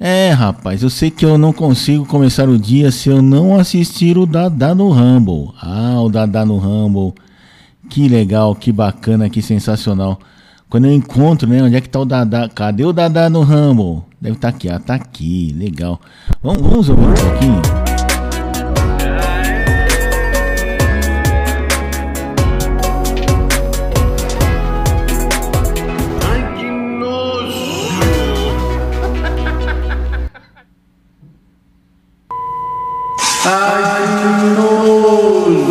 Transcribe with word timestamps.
É, 0.00 0.30
rapaz, 0.30 0.84
eu 0.84 0.90
sei 0.90 1.10
que 1.10 1.24
eu 1.24 1.36
não 1.36 1.52
consigo 1.52 2.06
começar 2.06 2.48
o 2.48 2.56
dia 2.56 2.92
se 2.92 3.08
eu 3.08 3.20
não 3.20 3.58
assistir 3.58 4.16
o 4.16 4.26
Dadá 4.26 4.72
no 4.72 4.90
Rumble. 4.90 5.52
Ah, 5.60 6.00
o 6.00 6.08
Dadá 6.08 6.46
no 6.46 6.56
Rumble. 6.56 7.14
Que 7.90 8.08
legal, 8.08 8.54
que 8.54 8.70
bacana, 8.70 9.28
que 9.28 9.42
sensacional. 9.42 10.20
Quando 10.70 10.86
eu 10.86 10.92
encontro, 10.92 11.48
né, 11.48 11.62
onde 11.62 11.74
é 11.74 11.80
que 11.80 11.88
tá 11.88 11.98
o 11.98 12.04
Dadá? 12.04 12.48
Cadê 12.48 12.84
o 12.84 12.92
Dadá 12.92 13.28
no 13.28 13.42
Rumble? 13.42 14.04
Deve 14.20 14.36
estar 14.36 14.52
tá 14.52 14.56
aqui, 14.56 14.68
ah, 14.68 14.78
tá 14.78 14.94
aqui, 14.94 15.52
legal. 15.58 16.00
Vamos, 16.40 16.62
vamos 16.62 16.88
ouvir 16.88 17.04
um 17.04 17.14
pouquinho? 17.14 17.87
Ai, 33.50 34.54
nojo. 34.58 35.64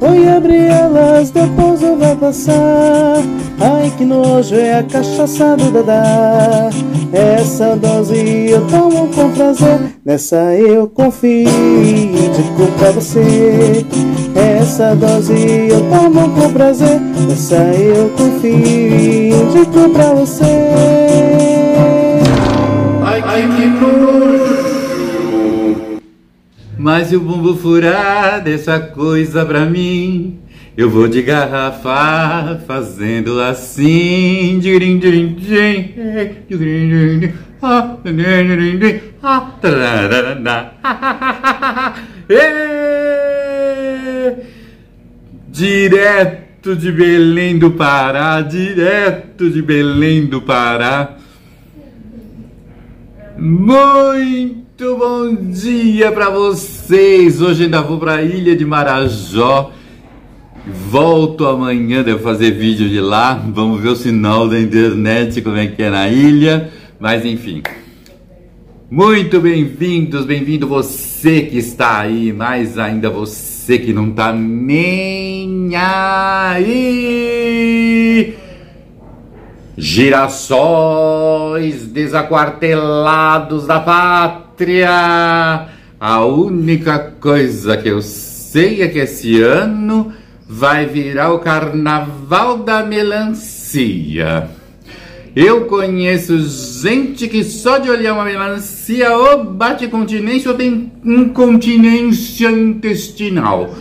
Oi, 0.00 0.24
Gabrielas, 0.24 1.30
depois 1.32 1.82
eu 1.82 1.98
vai 1.98 2.14
passar. 2.14 3.16
Ai, 3.58 3.92
que 3.98 4.04
nojo, 4.04 4.54
é 4.54 4.78
a 4.78 4.82
cachaça 4.84 5.56
do 5.56 5.72
Dadá. 5.72 6.70
Essa 7.12 7.74
dose 7.74 8.50
eu 8.50 8.64
tomo 8.68 9.08
com 9.08 9.32
prazer. 9.32 9.80
Nessa 10.04 10.54
eu 10.54 10.86
confio, 10.86 11.50
indico 11.50 12.72
pra 12.78 12.92
você. 12.92 13.84
Essa 14.36 14.94
dose 14.94 15.34
eu 15.70 15.80
tomo 15.90 16.28
com 16.36 16.52
prazer. 16.52 17.00
Nessa 17.28 17.56
eu 17.56 18.10
confio, 18.10 18.54
indico 18.54 19.90
pra 19.92 20.14
você. 20.14 20.68
Ai, 23.04 23.42
que 23.42 23.66
nojo. 23.66 24.47
Mas 26.90 27.12
o 27.12 27.20
bumbo 27.20 27.54
furar 27.54 28.42
dessa 28.42 28.80
coisa 28.80 29.44
pra 29.44 29.66
mim, 29.66 30.38
eu 30.74 30.88
vou 30.88 31.06
de 31.06 31.20
garrafa 31.20 32.62
fazendo 32.66 33.38
assim. 33.42 34.58
Direto 45.46 46.74
de 46.74 46.90
Belém 46.90 47.58
do 47.58 47.72
Pará, 47.72 48.40
direto 48.40 49.50
de 49.50 49.60
Belém 49.60 50.24
do 50.24 50.40
Pará. 50.40 51.18
Muito 53.36 54.67
muito 54.80 54.96
bom 54.96 55.34
dia 55.34 56.12
para 56.12 56.30
vocês! 56.30 57.42
Hoje 57.42 57.64
ainda 57.64 57.82
vou 57.82 57.98
para 57.98 58.14
a 58.14 58.22
ilha 58.22 58.54
de 58.54 58.64
Marajó. 58.64 59.72
Volto 60.88 61.46
amanhã, 61.46 62.04
devo 62.04 62.22
fazer 62.22 62.52
vídeo 62.52 62.88
de 62.88 63.00
lá. 63.00 63.34
Vamos 63.34 63.80
ver 63.80 63.88
o 63.88 63.96
sinal 63.96 64.48
da 64.48 64.56
internet, 64.56 65.42
como 65.42 65.56
é 65.56 65.66
que 65.66 65.82
é 65.82 65.90
na 65.90 66.08
ilha. 66.08 66.70
Mas 67.00 67.24
enfim. 67.24 67.60
Muito 68.88 69.40
bem-vindos, 69.40 70.24
bem-vindo 70.24 70.68
você 70.68 71.40
que 71.40 71.58
está 71.58 71.98
aí, 71.98 72.32
mais 72.32 72.78
ainda 72.78 73.10
você 73.10 73.80
que 73.80 73.92
não 73.92 74.10
está 74.10 74.32
nem 74.32 75.72
aí. 75.74 76.76
Girassóis 79.76 81.08
desaquartelados 81.88 83.66
da 83.66 83.80
pátria. 83.80 84.47
A 86.00 86.24
única 86.24 86.98
coisa 87.20 87.76
que 87.76 87.88
eu 87.88 88.02
sei 88.02 88.82
é 88.82 88.88
que 88.88 88.98
esse 88.98 89.40
ano 89.40 90.12
vai 90.48 90.86
virar 90.86 91.32
o 91.32 91.38
carnaval 91.38 92.58
da 92.58 92.82
melancia. 92.82 94.50
Eu 95.36 95.66
conheço 95.66 96.36
gente 96.82 97.28
que 97.28 97.44
só 97.44 97.78
de 97.78 97.88
olhar 97.88 98.14
uma 98.14 98.24
melancia 98.24 99.16
ou 99.16 99.44
bate 99.44 99.86
continência 99.86 100.50
ou 100.50 100.56
tem 100.56 100.90
incontinência 101.04 102.50
intestinal. 102.50 103.72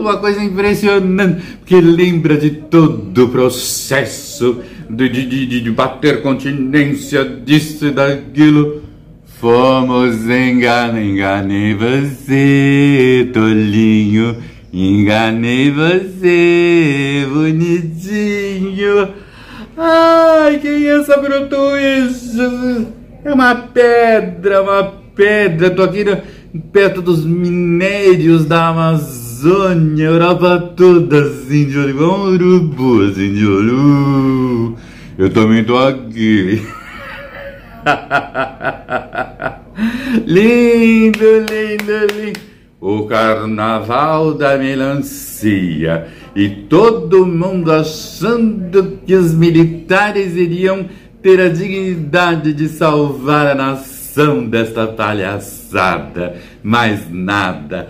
Uma 0.00 0.16
coisa 0.18 0.42
impressionante, 0.42 1.42
porque 1.58 1.80
lembra 1.80 2.38
de 2.38 2.50
todo 2.50 3.24
o 3.24 3.28
processo 3.28 4.60
de, 4.90 5.08
de, 5.08 5.46
de, 5.46 5.60
de 5.60 5.70
bater 5.70 6.22
continência, 6.22 7.24
disso 7.24 7.86
e 7.86 7.90
daquilo. 7.90 8.82
Fomos 9.40 10.28
enganar, 10.28 11.02
enganei 11.02 11.74
você, 11.74 13.28
tolinho. 13.32 14.36
Enganei 14.72 15.70
você, 15.70 17.26
bonitinho. 17.32 19.08
Ai, 19.76 20.58
quem 20.58 20.86
é 20.86 20.98
essa 20.98 21.18
brotou 21.18 21.78
isso? 21.78 22.86
É 23.24 23.32
uma 23.32 23.54
pedra, 23.54 24.62
uma 24.62 24.84
pedra. 25.14 25.70
Tô 25.70 25.82
aqui 25.82 26.04
perto 26.72 27.02
dos 27.02 27.24
minérios 27.24 28.46
da 28.46 28.68
Amazônia, 28.68 29.25
Europa 29.44 30.72
toda 30.76 31.20
assim 31.20 31.66
de 31.66 31.78
olho, 31.78 31.90
igual 31.90 32.20
um 32.20 32.32
urubu 32.32 33.02
assim 33.02 33.34
de 33.34 33.46
olho. 33.46 34.76
Eu 35.18 35.30
também 35.30 35.64
tô 35.64 35.76
aqui. 35.76 36.62
lindo, 40.26 41.24
lindo, 41.50 42.06
lindo. 42.14 42.40
O 42.80 43.06
carnaval 43.06 44.34
da 44.34 44.56
melancia. 44.56 46.06
E 46.34 46.48
todo 46.48 47.26
mundo 47.26 47.72
achando 47.72 48.98
que 49.06 49.14
os 49.14 49.34
militares 49.34 50.36
iriam 50.36 50.86
ter 51.22 51.40
a 51.40 51.48
dignidade 51.48 52.52
de 52.52 52.68
salvar 52.68 53.46
a 53.46 53.54
nação 53.54 54.46
desta 54.46 54.86
palhaçada, 54.86 56.36
mais 56.62 57.10
nada, 57.10 57.88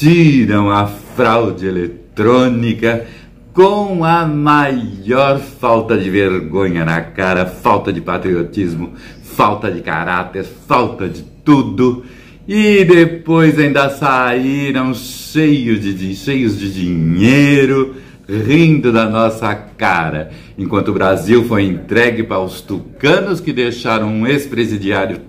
assistiram 0.00 0.70
à 0.70 0.86
fraude 0.86 1.66
eletrônica 1.66 3.06
com 3.52 4.02
a 4.02 4.24
maior 4.24 5.38
falta 5.38 5.98
de 5.98 6.08
vergonha 6.08 6.86
na 6.86 7.02
cara, 7.02 7.44
falta 7.44 7.92
de 7.92 8.00
patriotismo, 8.00 8.94
falta 9.22 9.70
de 9.70 9.82
caráter, 9.82 10.44
falta 10.66 11.06
de 11.06 11.22
tudo. 11.44 12.02
E 12.48 12.82
depois 12.84 13.58
ainda 13.58 13.90
saíram 13.90 14.94
cheios 14.94 15.80
de, 15.80 16.14
cheios 16.14 16.58
de 16.58 16.72
dinheiro 16.72 17.96
rindo 18.30 18.92
da 18.92 19.08
nossa 19.08 19.52
cara, 19.54 20.30
enquanto 20.56 20.88
o 20.88 20.94
Brasil 20.94 21.44
foi 21.44 21.64
entregue 21.64 22.22
para 22.22 22.38
os 22.38 22.60
tucanos 22.60 23.40
que 23.40 23.52
deixaram 23.52 24.08
um 24.08 24.26
ex-presidiário 24.26 25.20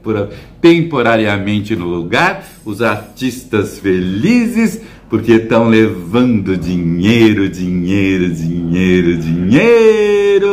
temporariamente 0.62 1.76
no 1.76 1.86
lugar, 1.86 2.46
os 2.64 2.82
artistas 2.82 3.80
felizes 3.80 4.82
porque 5.10 5.34
estão 5.34 5.68
levando 5.68 6.56
dinheiro, 6.56 7.50
dinheiro, 7.50 8.30
dinheiro, 8.30 9.18
dinheiro. 9.18 10.50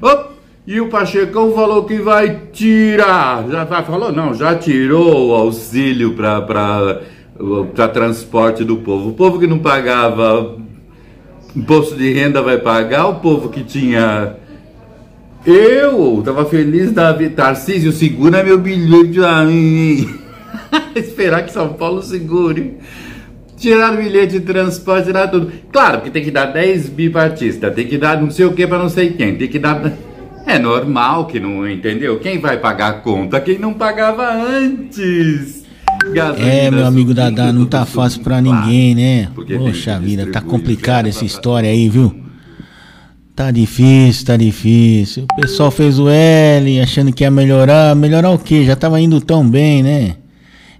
Oh, 0.00 0.34
e 0.66 0.80
o 0.80 0.88
Pachecão 0.88 1.52
falou 1.52 1.84
que 1.84 1.98
vai 1.98 2.44
tirar, 2.52 3.46
já 3.50 3.66
falou 3.82 4.10
não, 4.10 4.32
já 4.32 4.54
tirou 4.54 5.28
o 5.28 5.34
auxílio 5.34 6.14
para 6.14 7.02
transporte 7.92 8.64
do 8.64 8.78
povo. 8.78 9.10
O 9.10 9.12
povo 9.12 9.38
que 9.38 9.46
não 9.46 9.58
pagava 9.58 10.63
imposto 11.56 11.96
de 11.96 12.12
renda 12.12 12.42
vai 12.42 12.58
pagar, 12.58 13.06
o 13.06 13.16
povo 13.16 13.48
que 13.48 13.62
tinha. 13.62 14.36
Eu 15.46 16.20
estava 16.20 16.44
feliz 16.46 16.90
da 16.90 17.14
Tarcísio, 17.34 17.92
segura 17.92 18.42
meu 18.42 18.58
bilhete 18.58 19.22
a 19.22 19.44
mim. 19.44 20.08
Esperar 20.96 21.44
que 21.44 21.52
São 21.52 21.74
Paulo 21.74 22.02
segure. 22.02 22.78
Tirar 23.56 23.94
o 23.94 23.96
bilhete 23.96 24.38
de 24.38 24.40
transporte, 24.40 25.06
tirar 25.06 25.28
tudo. 25.28 25.52
Claro 25.70 26.00
que 26.00 26.10
tem 26.10 26.24
que 26.24 26.30
dar 26.30 26.46
10 26.46 26.88
bipartista, 26.88 27.70
tem 27.70 27.86
que 27.86 27.98
dar 27.98 28.20
não 28.20 28.30
sei 28.30 28.46
o 28.46 28.52
que 28.52 28.66
para 28.66 28.78
não 28.78 28.88
sei 28.88 29.10
quem, 29.12 29.36
tem 29.36 29.48
que 29.48 29.58
dar. 29.58 29.92
É 30.46 30.58
normal 30.58 31.26
que 31.26 31.40
não 31.40 31.68
entendeu. 31.68 32.18
Quem 32.18 32.38
vai 32.38 32.58
pagar 32.58 32.88
a 32.88 32.92
conta? 32.94 33.40
Quem 33.40 33.58
não 33.58 33.72
pagava 33.72 34.30
antes. 34.30 35.63
É, 36.38 36.70
meu 36.70 36.86
amigo 36.86 37.14
Dadá, 37.14 37.52
não 37.52 37.66
tá 37.66 37.84
fácil 37.84 38.22
pra 38.22 38.40
ninguém, 38.40 38.94
né? 38.94 39.28
Poxa 39.58 39.98
vida, 39.98 40.30
tá 40.30 40.40
complicada 40.40 41.08
essa 41.08 41.24
história 41.24 41.70
aí, 41.70 41.88
viu? 41.88 42.24
Tá 43.34 43.50
difícil, 43.50 44.26
tá 44.26 44.36
difícil. 44.36 45.26
O 45.32 45.40
pessoal 45.40 45.70
fez 45.70 45.98
o 45.98 46.08
L 46.08 46.80
achando 46.80 47.12
que 47.12 47.24
ia 47.24 47.30
melhorar. 47.30 47.96
Melhorar 47.96 48.30
o 48.30 48.38
quê? 48.38 48.64
Já 48.64 48.76
tava 48.76 49.00
indo 49.00 49.20
tão 49.20 49.48
bem, 49.48 49.82
né? 49.82 50.16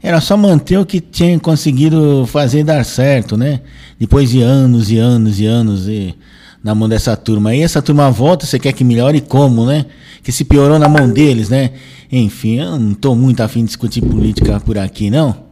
Era 0.00 0.20
só 0.20 0.36
manter 0.36 0.78
o 0.78 0.86
que 0.86 1.00
tinha 1.00 1.38
conseguido 1.40 2.26
fazer 2.26 2.62
dar 2.62 2.84
certo, 2.84 3.36
né? 3.36 3.60
Depois 3.98 4.30
de 4.30 4.40
anos 4.42 4.90
e 4.90 4.98
anos 4.98 5.40
e 5.40 5.46
anos 5.46 5.88
e 5.88 6.14
na 6.64 6.74
mão 6.74 6.88
dessa 6.88 7.14
turma. 7.14 7.50
Aí 7.50 7.60
essa 7.60 7.82
turma 7.82 8.10
volta, 8.10 8.46
você 8.46 8.58
quer 8.58 8.72
que 8.72 8.82
melhore 8.82 9.20
como, 9.20 9.66
né? 9.66 9.84
Que 10.22 10.32
se 10.32 10.46
piorou 10.46 10.78
na 10.78 10.88
mão 10.88 11.12
deles, 11.12 11.50
né? 11.50 11.72
Enfim, 12.10 12.60
eu 12.60 12.78
não 12.78 12.92
estou 12.92 13.14
muito 13.14 13.42
afim 13.42 13.60
de 13.60 13.66
discutir 13.66 14.00
política 14.00 14.58
por 14.58 14.78
aqui, 14.78 15.10
não. 15.10 15.44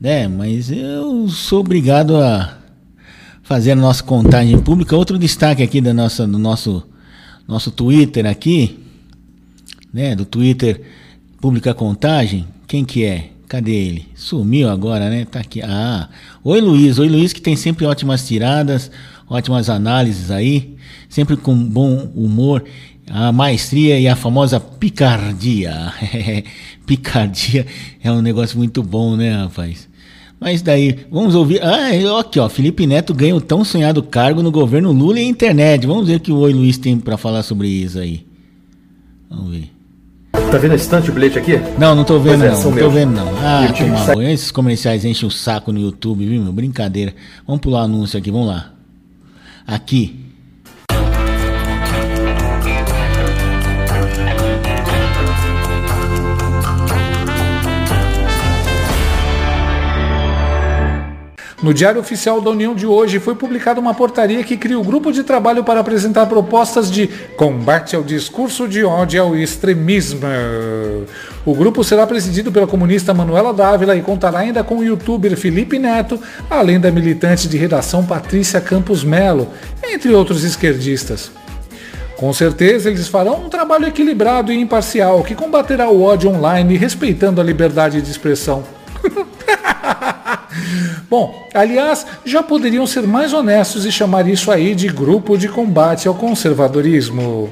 Né? 0.00 0.26
Mas 0.26 0.70
eu 0.70 1.28
sou 1.28 1.60
obrigado 1.60 2.16
a 2.16 2.56
fazer 3.42 3.72
a 3.72 3.76
nossa 3.76 4.02
contagem 4.02 4.58
pública. 4.58 4.96
Outro 4.96 5.18
destaque 5.18 5.62
aqui 5.62 5.82
da 5.82 5.92
nossa, 5.92 6.26
do 6.26 6.38
nosso, 6.38 6.82
nosso 7.46 7.70
Twitter 7.70 8.24
aqui, 8.24 8.78
né? 9.92 10.16
Do 10.16 10.24
Twitter 10.24 10.80
Pública 11.42 11.74
Contagem. 11.74 12.46
Quem 12.66 12.86
que 12.86 13.04
é? 13.04 13.30
Cadê 13.48 13.72
ele? 13.72 14.08
Sumiu 14.14 14.68
agora, 14.68 15.10
né? 15.10 15.26
Tá 15.26 15.40
aqui. 15.40 15.60
Ah, 15.62 16.08
oi 16.42 16.60
Luiz. 16.60 16.98
Oi 16.98 17.08
Luiz 17.08 17.32
que 17.32 17.40
tem 17.40 17.54
sempre 17.54 17.84
ótimas 17.84 18.26
tiradas, 18.26 18.90
ótimas 19.28 19.68
análises 19.68 20.30
aí, 20.30 20.76
sempre 21.08 21.36
com 21.36 21.54
bom 21.56 22.10
humor, 22.14 22.64
a 23.08 23.30
maestria 23.32 23.98
e 23.98 24.08
a 24.08 24.16
famosa 24.16 24.58
picardia. 24.58 25.92
picardia 26.86 27.66
é 28.02 28.10
um 28.10 28.20
negócio 28.20 28.58
muito 28.58 28.82
bom, 28.82 29.16
né, 29.16 29.36
rapaz? 29.36 29.88
Mas 30.38 30.60
daí, 30.60 31.06
vamos 31.10 31.34
ouvir. 31.34 31.62
Ah, 31.62 31.94
é, 31.94 32.20
aqui, 32.20 32.38
ó. 32.38 32.48
Felipe 32.48 32.86
Neto 32.86 33.14
ganha 33.14 33.34
o 33.34 33.40
tão 33.40 33.64
sonhado 33.64 34.02
cargo 34.02 34.42
no 34.42 34.50
governo 34.50 34.92
Lula 34.92 35.18
e 35.18 35.24
internet. 35.24 35.86
Vamos 35.86 36.08
ver 36.08 36.16
o 36.16 36.20
que 36.20 36.30
o 36.30 36.36
Oi 36.36 36.52
Luiz 36.52 36.76
tem 36.76 36.98
para 36.98 37.16
falar 37.16 37.42
sobre 37.42 37.68
isso 37.68 37.98
aí. 37.98 38.26
Vamos 39.30 39.50
ver. 39.50 39.70
Tá 40.50 40.58
vendo 40.58 40.72
a 40.72 40.76
estante 40.76 41.10
o 41.10 41.14
bilhete 41.14 41.38
aqui? 41.38 41.58
Não, 41.78 41.94
não 41.94 42.04
tô 42.04 42.20
vendo, 42.20 42.44
é, 42.44 42.50
não. 42.50 42.62
Não 42.62 42.76
tô 42.76 42.90
vendo, 42.90 43.12
não. 43.12 43.28
Ah, 43.38 43.64
Esses 44.30 44.50
comerciais 44.50 45.04
enchem 45.04 45.26
o 45.26 45.30
saco 45.30 45.72
no 45.72 45.80
YouTube, 45.80 46.26
viu, 46.26 46.42
meu? 46.42 46.52
Brincadeira. 46.52 47.14
Vamos 47.46 47.62
pular 47.62 47.80
o 47.80 47.84
anúncio 47.84 48.18
aqui, 48.18 48.30
vamos 48.30 48.48
lá. 48.48 48.75
Aqui. 49.66 50.25
No 61.62 61.72
Diário 61.72 61.98
Oficial 61.98 62.38
da 62.42 62.50
União 62.50 62.74
de 62.74 62.86
hoje 62.86 63.18
foi 63.18 63.34
publicada 63.34 63.80
uma 63.80 63.94
portaria 63.94 64.44
que 64.44 64.58
cria 64.58 64.78
o 64.78 64.84
grupo 64.84 65.10
de 65.10 65.22
trabalho 65.22 65.64
para 65.64 65.80
apresentar 65.80 66.26
propostas 66.26 66.90
de 66.90 67.06
combate 67.34 67.96
ao 67.96 68.02
discurso 68.02 68.68
de 68.68 68.84
ódio 68.84 69.16
e 69.16 69.20
ao 69.20 69.34
extremismo. 69.34 70.20
O 71.46 71.54
grupo 71.54 71.82
será 71.82 72.06
presidido 72.06 72.52
pela 72.52 72.66
comunista 72.66 73.14
Manuela 73.14 73.54
Dávila 73.54 73.96
e 73.96 74.02
contará 74.02 74.40
ainda 74.40 74.62
com 74.62 74.78
o 74.78 74.84
youtuber 74.84 75.34
Felipe 75.34 75.78
Neto, 75.78 76.20
além 76.50 76.78
da 76.78 76.90
militante 76.90 77.48
de 77.48 77.56
redação 77.56 78.04
Patrícia 78.04 78.60
Campos 78.60 79.02
Melo, 79.02 79.48
entre 79.82 80.12
outros 80.12 80.44
esquerdistas. 80.44 81.30
Com 82.18 82.34
certeza 82.34 82.90
eles 82.90 83.08
farão 83.08 83.46
um 83.46 83.48
trabalho 83.48 83.86
equilibrado 83.86 84.52
e 84.52 84.60
imparcial 84.60 85.22
que 85.22 85.34
combaterá 85.34 85.88
o 85.88 86.02
ódio 86.02 86.30
online 86.30 86.76
respeitando 86.76 87.40
a 87.40 87.44
liberdade 87.44 88.02
de 88.02 88.10
expressão. 88.10 88.62
Bom, 91.08 91.48
aliás, 91.54 92.06
já 92.24 92.42
poderiam 92.42 92.86
ser 92.86 93.02
mais 93.06 93.32
honestos 93.32 93.84
e 93.84 93.92
chamar 93.92 94.28
isso 94.28 94.50
aí 94.50 94.74
de 94.74 94.88
grupo 94.88 95.36
de 95.36 95.48
combate 95.48 96.08
ao 96.08 96.14
conservadorismo. 96.14 97.50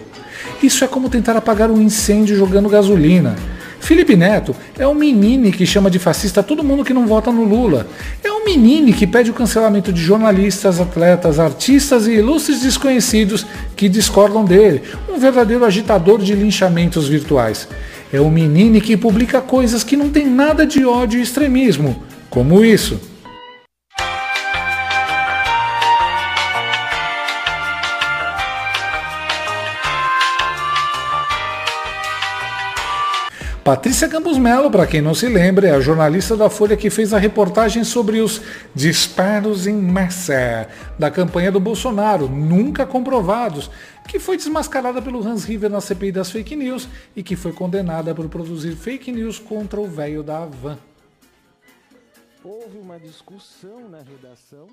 Isso 0.63 0.85
é 0.85 0.89
como 0.89 1.09
tentar 1.09 1.37
apagar 1.37 1.71
um 1.71 1.81
incêndio 1.81 2.37
jogando 2.37 2.69
gasolina. 2.69 3.37
Felipe 3.81 4.17
Neto 4.17 4.57
é 4.79 4.89
um 4.89 4.95
menino 4.95 5.53
que 5.53 5.67
chama 5.67 5.91
de 5.91 5.99
fascista 5.99 6.43
todo 6.43 6.65
mundo 6.65 6.85
que 6.85 6.95
não 6.95 7.07
vota 7.07 7.31
no 7.31 7.45
Lula. 7.45 7.87
É 8.25 8.33
um 8.33 8.43
menino 8.43 8.93
que 8.95 9.07
pede 9.07 9.31
o 9.31 9.35
cancelamento 9.35 9.93
de 9.93 10.01
jornalistas, 10.01 10.81
atletas, 10.81 11.39
artistas 11.39 12.07
e 12.07 12.13
ilustres 12.13 12.63
desconhecidos 12.63 13.47
que 13.77 13.89
discordam 13.89 14.43
dele. 14.43 14.83
Um 15.07 15.19
verdadeiro 15.19 15.67
agitador 15.67 16.19
de 16.19 16.35
linchamentos 16.35 17.07
virtuais. 17.07 17.69
É 18.11 18.21
um 18.21 18.31
menino 18.31 18.81
que 18.81 18.97
publica 18.97 19.43
coisas 19.43 19.85
que 19.85 19.99
não 19.99 20.09
tem 20.09 20.27
nada 20.27 20.67
de 20.67 20.85
ódio 20.87 21.21
e 21.21 21.23
extremismo 21.23 22.03
como 22.35 22.65
isso. 22.65 23.01
Patrícia 33.63 34.09
Campos 34.09 34.37
Melo, 34.37 34.71
para 34.71 34.87
quem 34.87 35.01
não 35.01 35.15
se 35.15 35.27
lembra, 35.27 35.69
é 35.69 35.71
a 35.71 35.81
jornalista 35.81 36.37
da 36.37 36.51
Folha 36.51 36.77
que 36.77 36.91
fez 36.91 37.15
a 37.15 37.19
reportagem 37.19 37.83
sobre 37.83 38.21
os 38.21 38.43
disparos 38.75 39.67
em 39.67 39.75
massa 39.75 40.69
da 40.99 41.11
campanha 41.11 41.51
do 41.51 41.61
Bolsonaro, 41.61 42.29
nunca 42.29 42.85
comprovados, 42.85 43.71
que 44.07 44.19
foi 44.19 44.37
desmascarada 44.37 45.01
pelo 45.01 45.27
Hans 45.27 45.45
River 45.45 45.71
na 45.71 45.81
CPI 45.81 46.13
das 46.13 46.31
fake 46.31 46.57
news 46.57 46.89
e 47.17 47.23
que 47.23 47.37
foi 47.37 47.53
condenada 47.53 48.15
por 48.15 48.29
produzir 48.29 48.73
fake 48.73 49.13
news 49.13 49.39
contra 49.39 49.81
o 49.81 49.87
velho 49.87 50.23
da 50.23 50.43
Havan. 50.43 50.77
Houve 52.45 52.77
uma 52.77 52.99
discussão 52.99 53.89
na 53.89 53.97
redação. 53.99 54.67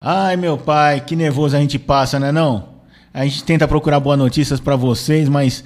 Ai, 0.00 0.36
meu 0.36 0.56
pai, 0.56 1.00
que 1.00 1.16
nervoso 1.16 1.56
a 1.56 1.60
gente 1.60 1.80
passa, 1.80 2.20
né 2.20 2.30
não? 2.30 2.68
A 3.12 3.24
gente 3.24 3.42
tenta 3.42 3.66
procurar 3.66 3.98
boas 3.98 4.16
notícias 4.16 4.60
para 4.60 4.76
vocês, 4.76 5.28
mas 5.28 5.64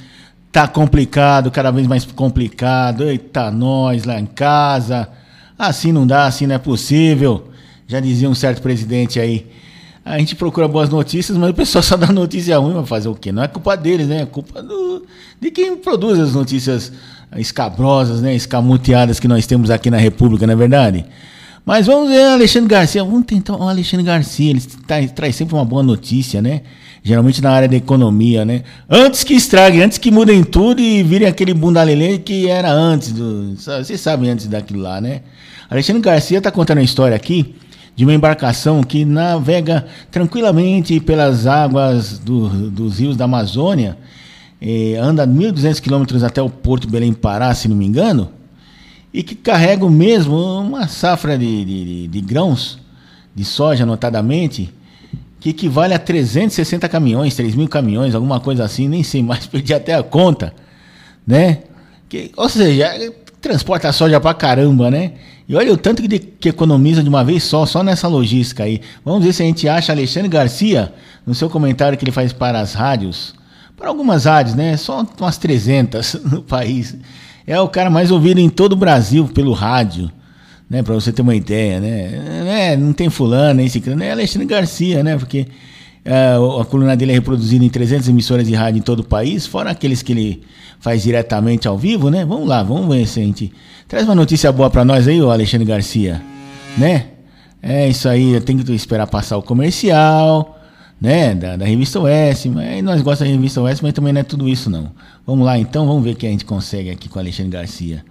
tá 0.50 0.66
complicado, 0.66 1.50
cada 1.50 1.70
vez 1.70 1.86
mais 1.86 2.06
complicado. 2.06 3.04
Eita, 3.04 3.50
nós 3.50 4.04
lá 4.04 4.18
em 4.18 4.24
casa. 4.24 5.10
Assim 5.58 5.92
não 5.92 6.06
dá, 6.06 6.24
assim 6.24 6.46
não 6.46 6.54
é 6.54 6.58
possível. 6.58 7.50
Já 7.86 8.00
dizia 8.00 8.30
um 8.30 8.34
certo 8.34 8.62
presidente 8.62 9.20
aí. 9.20 9.46
A 10.02 10.18
gente 10.18 10.34
procura 10.34 10.66
boas 10.66 10.88
notícias, 10.88 11.36
mas 11.36 11.50
o 11.50 11.54
pessoal 11.54 11.82
só 11.84 11.98
dá 11.98 12.06
notícia 12.10 12.56
ruim, 12.56 12.72
vai 12.72 12.86
fazer 12.86 13.10
o 13.10 13.14
quê? 13.14 13.30
Não 13.30 13.42
é 13.42 13.48
culpa 13.48 13.76
deles, 13.76 14.08
né? 14.08 14.22
É 14.22 14.26
culpa 14.26 14.62
do, 14.62 15.04
de 15.38 15.50
quem 15.50 15.76
produz 15.76 16.18
as 16.18 16.32
notícias 16.32 16.90
escabrosas, 17.36 18.20
né, 18.20 18.34
escamuteadas 18.34 19.18
que 19.18 19.28
nós 19.28 19.46
temos 19.46 19.70
aqui 19.70 19.90
na 19.90 19.96
República, 19.96 20.46
não 20.46 20.54
é 20.54 20.56
verdade? 20.56 21.04
Mas 21.64 21.86
vamos 21.86 22.10
ver 22.10 22.24
Alexandre 22.24 22.68
Garcia, 22.68 23.04
vamos 23.04 23.24
tentar 23.24 23.56
o 23.56 23.68
Alexandre 23.68 24.04
Garcia, 24.04 24.50
ele 24.50 24.60
tá, 24.86 24.96
traz 25.14 25.36
sempre 25.36 25.54
uma 25.54 25.64
boa 25.64 25.82
notícia, 25.82 26.42
né? 26.42 26.62
Geralmente 27.04 27.40
na 27.40 27.50
área 27.50 27.68
da 27.68 27.76
economia, 27.76 28.44
né? 28.44 28.62
Antes 28.88 29.22
que 29.22 29.34
estrague, 29.34 29.80
antes 29.80 29.98
que 29.98 30.10
mudem 30.10 30.42
tudo 30.42 30.80
e 30.80 31.02
virem 31.02 31.28
aquele 31.28 31.54
bundalelê 31.54 32.18
que 32.18 32.48
era 32.48 32.70
antes 32.72 33.12
do. 33.12 33.54
Vocês 33.56 34.00
sabem 34.00 34.30
antes 34.30 34.46
daquilo 34.46 34.80
lá, 34.80 35.00
né? 35.00 35.22
Alexandre 35.70 36.02
Garcia 36.02 36.38
está 36.38 36.50
contando 36.50 36.78
a 36.78 36.82
história 36.82 37.16
aqui 37.16 37.54
de 37.94 38.04
uma 38.04 38.12
embarcação 38.12 38.82
que 38.82 39.04
navega 39.04 39.86
tranquilamente 40.10 40.98
pelas 40.98 41.46
águas 41.46 42.18
do, 42.18 42.48
dos 42.70 42.98
rios 42.98 43.16
da 43.16 43.24
Amazônia 43.24 43.96
eh, 44.64 44.96
anda 44.96 45.26
1.200 45.26 45.80
quilômetros 45.80 46.22
até 46.22 46.40
o 46.40 46.48
Porto 46.48 46.86
Belém 46.86 47.12
Pará, 47.12 47.52
se 47.52 47.66
não 47.66 47.74
me 47.74 47.84
engano, 47.84 48.30
e 49.12 49.20
que 49.20 49.34
carregam 49.34 49.90
mesmo 49.90 50.36
uma 50.36 50.86
safra 50.86 51.36
de, 51.36 51.64
de, 51.64 52.06
de 52.06 52.20
grãos, 52.20 52.78
de 53.34 53.44
soja 53.44 53.84
notadamente, 53.84 54.72
que 55.40 55.50
equivale 55.50 55.94
a 55.94 55.98
360 55.98 56.88
caminhões, 56.88 57.34
3 57.34 57.56
mil 57.56 57.68
caminhões, 57.68 58.14
alguma 58.14 58.38
coisa 58.38 58.62
assim, 58.62 58.86
nem 58.86 59.02
sei 59.02 59.20
mais, 59.20 59.46
perdi 59.48 59.74
até 59.74 59.94
a 59.94 60.02
conta, 60.02 60.54
né? 61.26 61.58
Que, 62.08 62.30
ou 62.36 62.48
seja, 62.48 63.12
transporta 63.40 63.90
soja 63.90 64.20
pra 64.20 64.32
caramba, 64.32 64.92
né? 64.92 65.14
E 65.48 65.56
olha 65.56 65.72
o 65.72 65.76
tanto 65.76 66.02
que, 66.02 66.06
de, 66.06 66.20
que 66.20 66.48
economiza 66.48 67.02
de 67.02 67.08
uma 67.08 67.24
vez 67.24 67.42
só, 67.42 67.66
só 67.66 67.82
nessa 67.82 68.06
logística 68.06 68.62
aí. 68.62 68.80
Vamos 69.04 69.24
ver 69.24 69.32
se 69.32 69.42
a 69.42 69.46
gente 69.46 69.68
acha 69.68 69.90
Alexandre 69.92 70.28
Garcia, 70.28 70.94
no 71.26 71.34
seu 71.34 71.50
comentário 71.50 71.98
que 71.98 72.04
ele 72.04 72.12
faz 72.12 72.32
para 72.32 72.60
as 72.60 72.74
rádios, 72.74 73.34
para 73.82 73.90
algumas 73.90 74.28
áreas, 74.28 74.54
né? 74.54 74.76
Só 74.76 75.04
umas 75.20 75.36
300 75.36 76.14
no 76.30 76.40
país. 76.40 76.96
É 77.44 77.60
o 77.60 77.68
cara 77.68 77.90
mais 77.90 78.12
ouvido 78.12 78.38
em 78.38 78.48
todo 78.48 78.74
o 78.74 78.76
Brasil 78.76 79.26
pelo 79.26 79.52
rádio, 79.52 80.10
né? 80.70 80.84
Para 80.84 80.94
você 80.94 81.12
ter 81.12 81.20
uma 81.20 81.34
ideia, 81.34 81.80
né? 81.80 82.70
É, 82.70 82.76
não 82.76 82.92
tem 82.92 83.10
fulano, 83.10 83.54
nem 83.54 83.68
ciclano, 83.68 84.04
é 84.04 84.12
Alexandre 84.12 84.46
Garcia, 84.46 85.02
né? 85.02 85.18
Porque 85.18 85.48
é, 86.04 86.36
a 86.60 86.64
coluna 86.64 86.96
dele 86.96 87.10
é 87.10 87.14
reproduzida 87.16 87.64
em 87.64 87.68
300 87.68 88.08
emissoras 88.08 88.46
de 88.46 88.54
rádio 88.54 88.78
em 88.78 88.82
todo 88.82 89.00
o 89.00 89.04
país, 89.04 89.46
fora 89.46 89.72
aqueles 89.72 90.00
que 90.00 90.12
ele 90.12 90.42
faz 90.78 91.02
diretamente 91.02 91.66
ao 91.66 91.76
vivo, 91.76 92.08
né? 92.08 92.24
Vamos 92.24 92.48
lá, 92.48 92.62
vamos 92.62 92.94
ver 92.94 93.04
se 93.06 93.18
a 93.18 93.24
gente 93.24 93.52
traz 93.88 94.04
uma 94.06 94.14
notícia 94.14 94.52
boa 94.52 94.70
para 94.70 94.84
nós 94.84 95.08
aí, 95.08 95.20
o 95.20 95.28
Alexandre 95.28 95.66
Garcia, 95.66 96.22
né? 96.78 97.06
É 97.60 97.88
isso 97.88 98.08
aí, 98.08 98.32
eu 98.32 98.40
tenho 98.40 98.64
que 98.64 98.72
esperar 98.72 99.08
passar 99.08 99.36
o 99.36 99.42
comercial 99.42 100.51
né, 101.02 101.34
da, 101.34 101.56
da 101.56 101.64
revista 101.64 101.98
Oeste, 101.98 102.48
mas 102.48 102.80
nós 102.84 103.02
gostamos 103.02 103.32
da 103.32 103.36
revista 103.36 103.60
Oeste, 103.60 103.82
mas 103.82 103.92
também 103.92 104.12
não 104.12 104.20
é 104.20 104.22
tudo 104.22 104.48
isso 104.48 104.70
não. 104.70 104.92
Vamos 105.26 105.44
lá 105.44 105.58
então, 105.58 105.84
vamos 105.84 106.04
ver 106.04 106.12
o 106.12 106.16
que 106.16 106.24
a 106.24 106.30
gente 106.30 106.44
consegue 106.44 106.90
aqui 106.90 107.08
com 107.08 107.18
Alexandre 107.18 107.50
Garcia. 107.50 108.04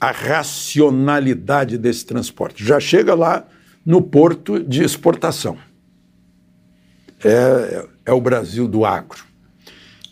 a 0.00 0.10
racionalidade 0.10 1.78
desse 1.78 2.04
transporte. 2.04 2.64
Já 2.64 2.80
chega 2.80 3.14
lá 3.14 3.46
no 3.84 4.02
porto 4.02 4.62
de 4.62 4.82
exportação. 4.82 5.56
É, 7.24 7.86
é, 8.06 8.12
o 8.12 8.20
Brasil 8.20 8.68
do 8.68 8.84
agro 8.84 9.24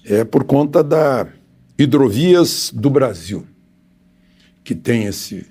é 0.05 0.25
por 0.25 0.45
conta 0.45 0.83
da 0.83 1.27
Hidrovias 1.79 2.73
do 2.75 2.89
Brasil, 2.89 3.47
que 4.65 4.75
tem 4.75 5.05
esse, 5.05 5.47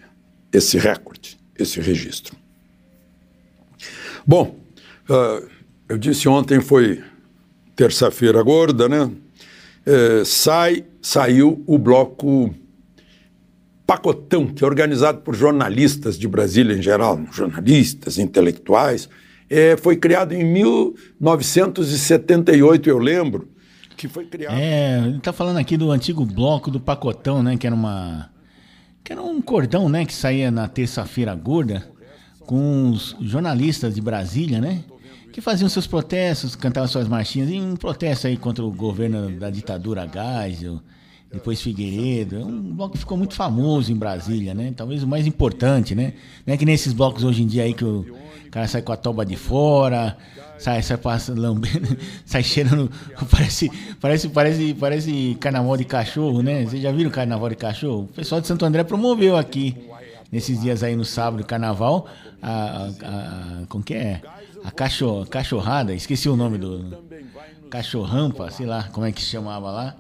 esse 0.52 0.78
recorde, 0.78 1.38
esse 1.58 1.80
registro. 1.80 2.36
Bom, 4.26 4.56
uh, 5.10 5.48
eu 5.88 5.98
disse 5.98 6.28
ontem 6.28 6.60
foi 6.60 7.04
terça-feira 7.76 8.42
gorda, 8.42 8.90
né? 8.90 9.12
É, 9.86 10.26
sai, 10.26 10.84
saiu 11.00 11.64
o 11.68 11.78
bloco 11.78 12.54
Pacotão, 13.86 14.48
que 14.48 14.64
é 14.64 14.68
organizado 14.68 15.22
por 15.22 15.36
jornalistas 15.36 16.18
de 16.18 16.28
Brasília 16.28 16.76
em 16.76 16.82
geral, 16.82 17.22
jornalistas, 17.32 18.18
intelectuais. 18.18 19.08
É, 19.50 19.78
foi 19.78 19.96
criado 19.96 20.34
em 20.34 20.44
1978, 20.44 22.90
eu 22.90 22.98
lembro, 22.98 23.48
que 23.96 24.08
foi 24.08 24.26
criado. 24.26 24.56
É, 24.56 25.00
ele 25.00 25.20
tá 25.20 25.32
falando 25.32 25.58
aqui 25.58 25.78
do 25.78 25.92
antigo 25.92 26.26
bloco 26.26 26.70
do 26.70 26.80
Pacotão, 26.80 27.42
né? 27.42 27.58
Que 27.58 27.66
era 27.66 27.76
uma. 27.76 28.30
Que 29.04 29.14
era 29.14 29.22
um 29.22 29.42
cordão, 29.42 29.88
né? 29.88 30.06
Que 30.06 30.14
saía 30.14 30.52
na 30.52 30.68
terça-feira 30.68 31.34
gorda 31.36 31.88
com 32.42 32.90
os 32.90 33.16
jornalistas 33.22 33.96
de 33.96 34.02
Brasília, 34.02 34.60
né? 34.60 34.84
Que 35.32 35.42
faziam 35.42 35.68
seus 35.68 35.88
protestos, 35.88 36.56
cantavam 36.56 36.88
suas 36.88 37.08
marchinhas, 37.08 37.50
e 37.50 37.60
um 37.60 37.76
protesto 37.76 38.28
aí 38.28 38.38
contra 38.38 38.64
o 38.64 38.72
governo 38.72 39.30
da 39.32 39.50
ditadura 39.50 40.08
Geisel, 40.08 40.82
depois 41.36 41.62
Figueiredo. 41.62 42.38
É 42.38 42.44
um 42.44 42.74
bloco 42.74 42.94
que 42.94 43.00
ficou 43.00 43.18
muito 43.18 43.36
famoso 43.36 43.92
em 43.92 43.96
Brasília, 43.96 44.54
né? 44.54 44.74
Talvez 44.76 45.04
o 45.04 45.08
mais 45.08 45.28
importante, 45.28 45.94
né? 45.94 46.14
Não 46.46 46.54
é 46.54 46.58
que 46.58 46.66
nesses 46.66 46.94
blocos 46.94 47.24
hoje 47.24 47.44
em 47.44 47.48
dia 47.48 47.64
aí 47.64 47.74
que 47.74 47.86
o 47.86 48.06
cara 48.50 48.68
sai 48.68 48.82
com 48.82 48.92
a 48.92 48.98
toba 48.98 49.26
de 49.26 49.36
fora, 49.36 50.18
sai, 50.58 50.82
sai 50.82 50.98
passando, 50.98 51.42
lambendo, 51.42 51.98
sai 52.26 52.42
cheirando, 52.42 52.90
parece, 53.30 53.70
parece, 54.00 54.30
parece, 54.30 54.74
parece 54.74 55.38
carnaval 55.40 55.78
de 55.78 55.86
cachorro, 55.86 56.42
né? 56.42 56.64
Vocês 56.64 56.82
já 56.82 56.92
viram 56.92 57.12
carnaval 57.12 57.50
de 57.50 57.56
cachorro? 57.56 58.04
O 58.04 58.08
pessoal 58.08 58.42
de 58.42 58.48
Santo 58.48 58.66
André 58.66 58.84
promoveu 58.84 59.38
aqui, 59.38 59.78
nesses 60.32 60.62
dias 60.62 60.84
aí 60.84 60.96
no 60.96 61.06
sábado, 61.06 61.46
carnaval, 61.46 62.08
a, 62.42 62.52
a, 62.52 63.64
a 63.64 63.66
como 63.68 63.84
que 63.84 63.94
é? 63.94 64.22
A 64.64 64.72
cachorrada, 64.72 65.94
esqueci 65.94 66.28
o 66.28 66.36
nome 66.36 66.58
do, 66.58 66.98
cachorrampa, 67.70 68.50
sei 68.50 68.66
lá, 68.66 68.84
como 68.92 69.06
é 69.06 69.12
que 69.12 69.22
se 69.22 69.30
chamava 69.30 69.70
lá. 69.70 69.96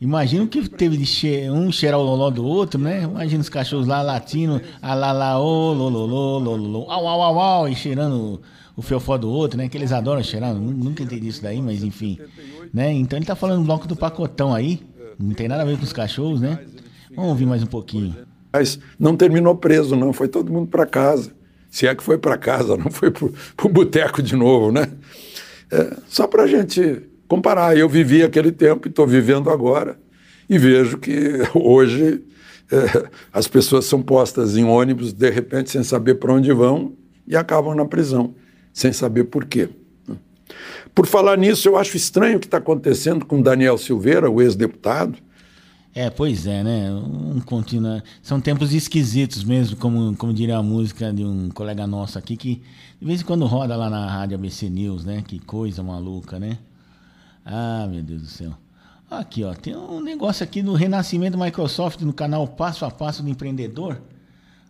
Imagina 0.00 0.44
o 0.44 0.48
que 0.48 0.68
teve 0.68 0.96
de 0.96 1.06
che 1.06 1.48
um 1.50 1.70
cheirar 1.70 1.98
o 1.98 2.02
loló 2.02 2.30
do 2.30 2.44
outro, 2.44 2.80
né? 2.80 3.04
Imagina 3.04 3.40
os 3.40 3.48
cachorros 3.48 3.86
lá 3.86 4.02
latindo, 4.02 4.60
a 4.82 4.94
lá 4.94 5.12
lá, 5.12 5.40
ô, 5.40 5.72
lololô, 5.72 6.38
lololô, 6.38 6.90
au, 6.90 7.06
au, 7.06 7.22
au, 7.22 7.38
au, 7.38 7.68
e 7.68 7.74
cheirando 7.74 8.40
o 8.76 8.82
fiofó 8.82 9.16
do 9.16 9.30
outro, 9.30 9.56
né? 9.56 9.68
Que 9.68 9.78
eles 9.78 9.92
adoram 9.92 10.22
cheirar. 10.22 10.54
Nunca 10.54 11.02
entendi 11.02 11.28
isso 11.28 11.42
daí, 11.42 11.62
mas 11.62 11.82
enfim. 11.82 12.18
Né? 12.72 12.92
Então 12.92 13.18
ele 13.18 13.26
tá 13.26 13.36
falando 13.36 13.60
do 13.60 13.66
bloco 13.66 13.86
do 13.86 13.96
pacotão 13.96 14.54
aí. 14.54 14.80
Não 15.18 15.32
tem 15.32 15.48
nada 15.48 15.62
a 15.62 15.64
ver 15.64 15.78
com 15.78 15.84
os 15.84 15.92
cachorros, 15.92 16.40
né? 16.40 16.58
Vamos 17.14 17.30
ouvir 17.30 17.46
mais 17.46 17.62
um 17.62 17.66
pouquinho. 17.66 18.16
Mas 18.52 18.78
não 18.98 19.16
terminou 19.16 19.56
preso, 19.56 19.94
não. 19.94 20.12
Foi 20.12 20.28
todo 20.28 20.52
mundo 20.52 20.68
para 20.68 20.84
casa. 20.84 21.32
Se 21.70 21.86
é 21.86 21.94
que 21.94 22.02
foi 22.02 22.18
para 22.18 22.36
casa, 22.36 22.76
não 22.76 22.90
foi 22.90 23.10
para 23.10 23.26
o 23.26 23.68
boteco 23.68 24.22
de 24.22 24.36
novo, 24.36 24.70
né? 24.70 24.88
É, 25.70 25.96
só 26.08 26.26
para 26.26 26.44
a 26.44 26.46
gente 26.46 27.02
comparar. 27.28 27.76
Eu 27.76 27.88
vivi 27.88 28.22
aquele 28.22 28.52
tempo 28.52 28.88
e 28.88 28.90
estou 28.90 29.06
vivendo 29.06 29.50
agora. 29.50 29.98
E 30.48 30.58
vejo 30.58 30.98
que 30.98 31.42
hoje 31.54 32.22
é, 32.70 33.08
as 33.32 33.46
pessoas 33.46 33.84
são 33.84 34.02
postas 34.02 34.56
em 34.56 34.64
ônibus, 34.64 35.12
de 35.12 35.30
repente, 35.30 35.70
sem 35.70 35.82
saber 35.82 36.14
para 36.16 36.32
onde 36.32 36.52
vão 36.52 36.94
e 37.26 37.36
acabam 37.36 37.74
na 37.74 37.84
prisão 37.84 38.34
sem 38.74 38.92
saber 38.92 39.24
por 39.24 39.46
quê. 39.46 39.68
Por 40.92 41.06
falar 41.06 41.38
nisso, 41.38 41.68
eu 41.68 41.76
acho 41.76 41.96
estranho 41.96 42.36
o 42.36 42.40
que 42.40 42.46
está 42.46 42.58
acontecendo 42.58 43.24
com 43.24 43.40
Daniel 43.40 43.78
Silveira, 43.78 44.30
o 44.30 44.42
ex-deputado. 44.42 45.16
É, 45.94 46.10
pois 46.10 46.44
é, 46.46 46.62
né? 46.62 46.90
Um 46.92 47.40
continua... 47.40 48.02
São 48.20 48.40
tempos 48.40 48.74
esquisitos 48.74 49.44
mesmo, 49.44 49.76
como, 49.76 50.14
como 50.16 50.34
diria 50.34 50.56
a 50.56 50.62
música 50.62 51.12
de 51.12 51.24
um 51.24 51.48
colega 51.50 51.86
nosso 51.86 52.18
aqui, 52.18 52.36
que 52.36 52.62
de 53.00 53.06
vez 53.06 53.20
em 53.20 53.24
quando 53.24 53.46
roda 53.46 53.76
lá 53.76 53.88
na 53.88 54.10
rádio 54.10 54.34
ABC 54.34 54.68
News, 54.68 55.04
né? 55.04 55.22
Que 55.26 55.38
coisa 55.38 55.82
maluca, 55.82 56.38
né? 56.38 56.58
Ah, 57.44 57.86
meu 57.90 58.02
Deus 58.02 58.22
do 58.22 58.28
céu. 58.28 58.52
Aqui, 59.10 59.44
ó, 59.44 59.54
tem 59.54 59.76
um 59.76 60.00
negócio 60.00 60.42
aqui 60.42 60.62
do 60.62 60.72
renascimento 60.72 61.38
Microsoft 61.38 62.00
no 62.00 62.12
canal 62.12 62.48
Passo 62.48 62.84
a 62.84 62.90
Passo 62.90 63.22
do 63.22 63.28
Empreendedor. 63.28 64.00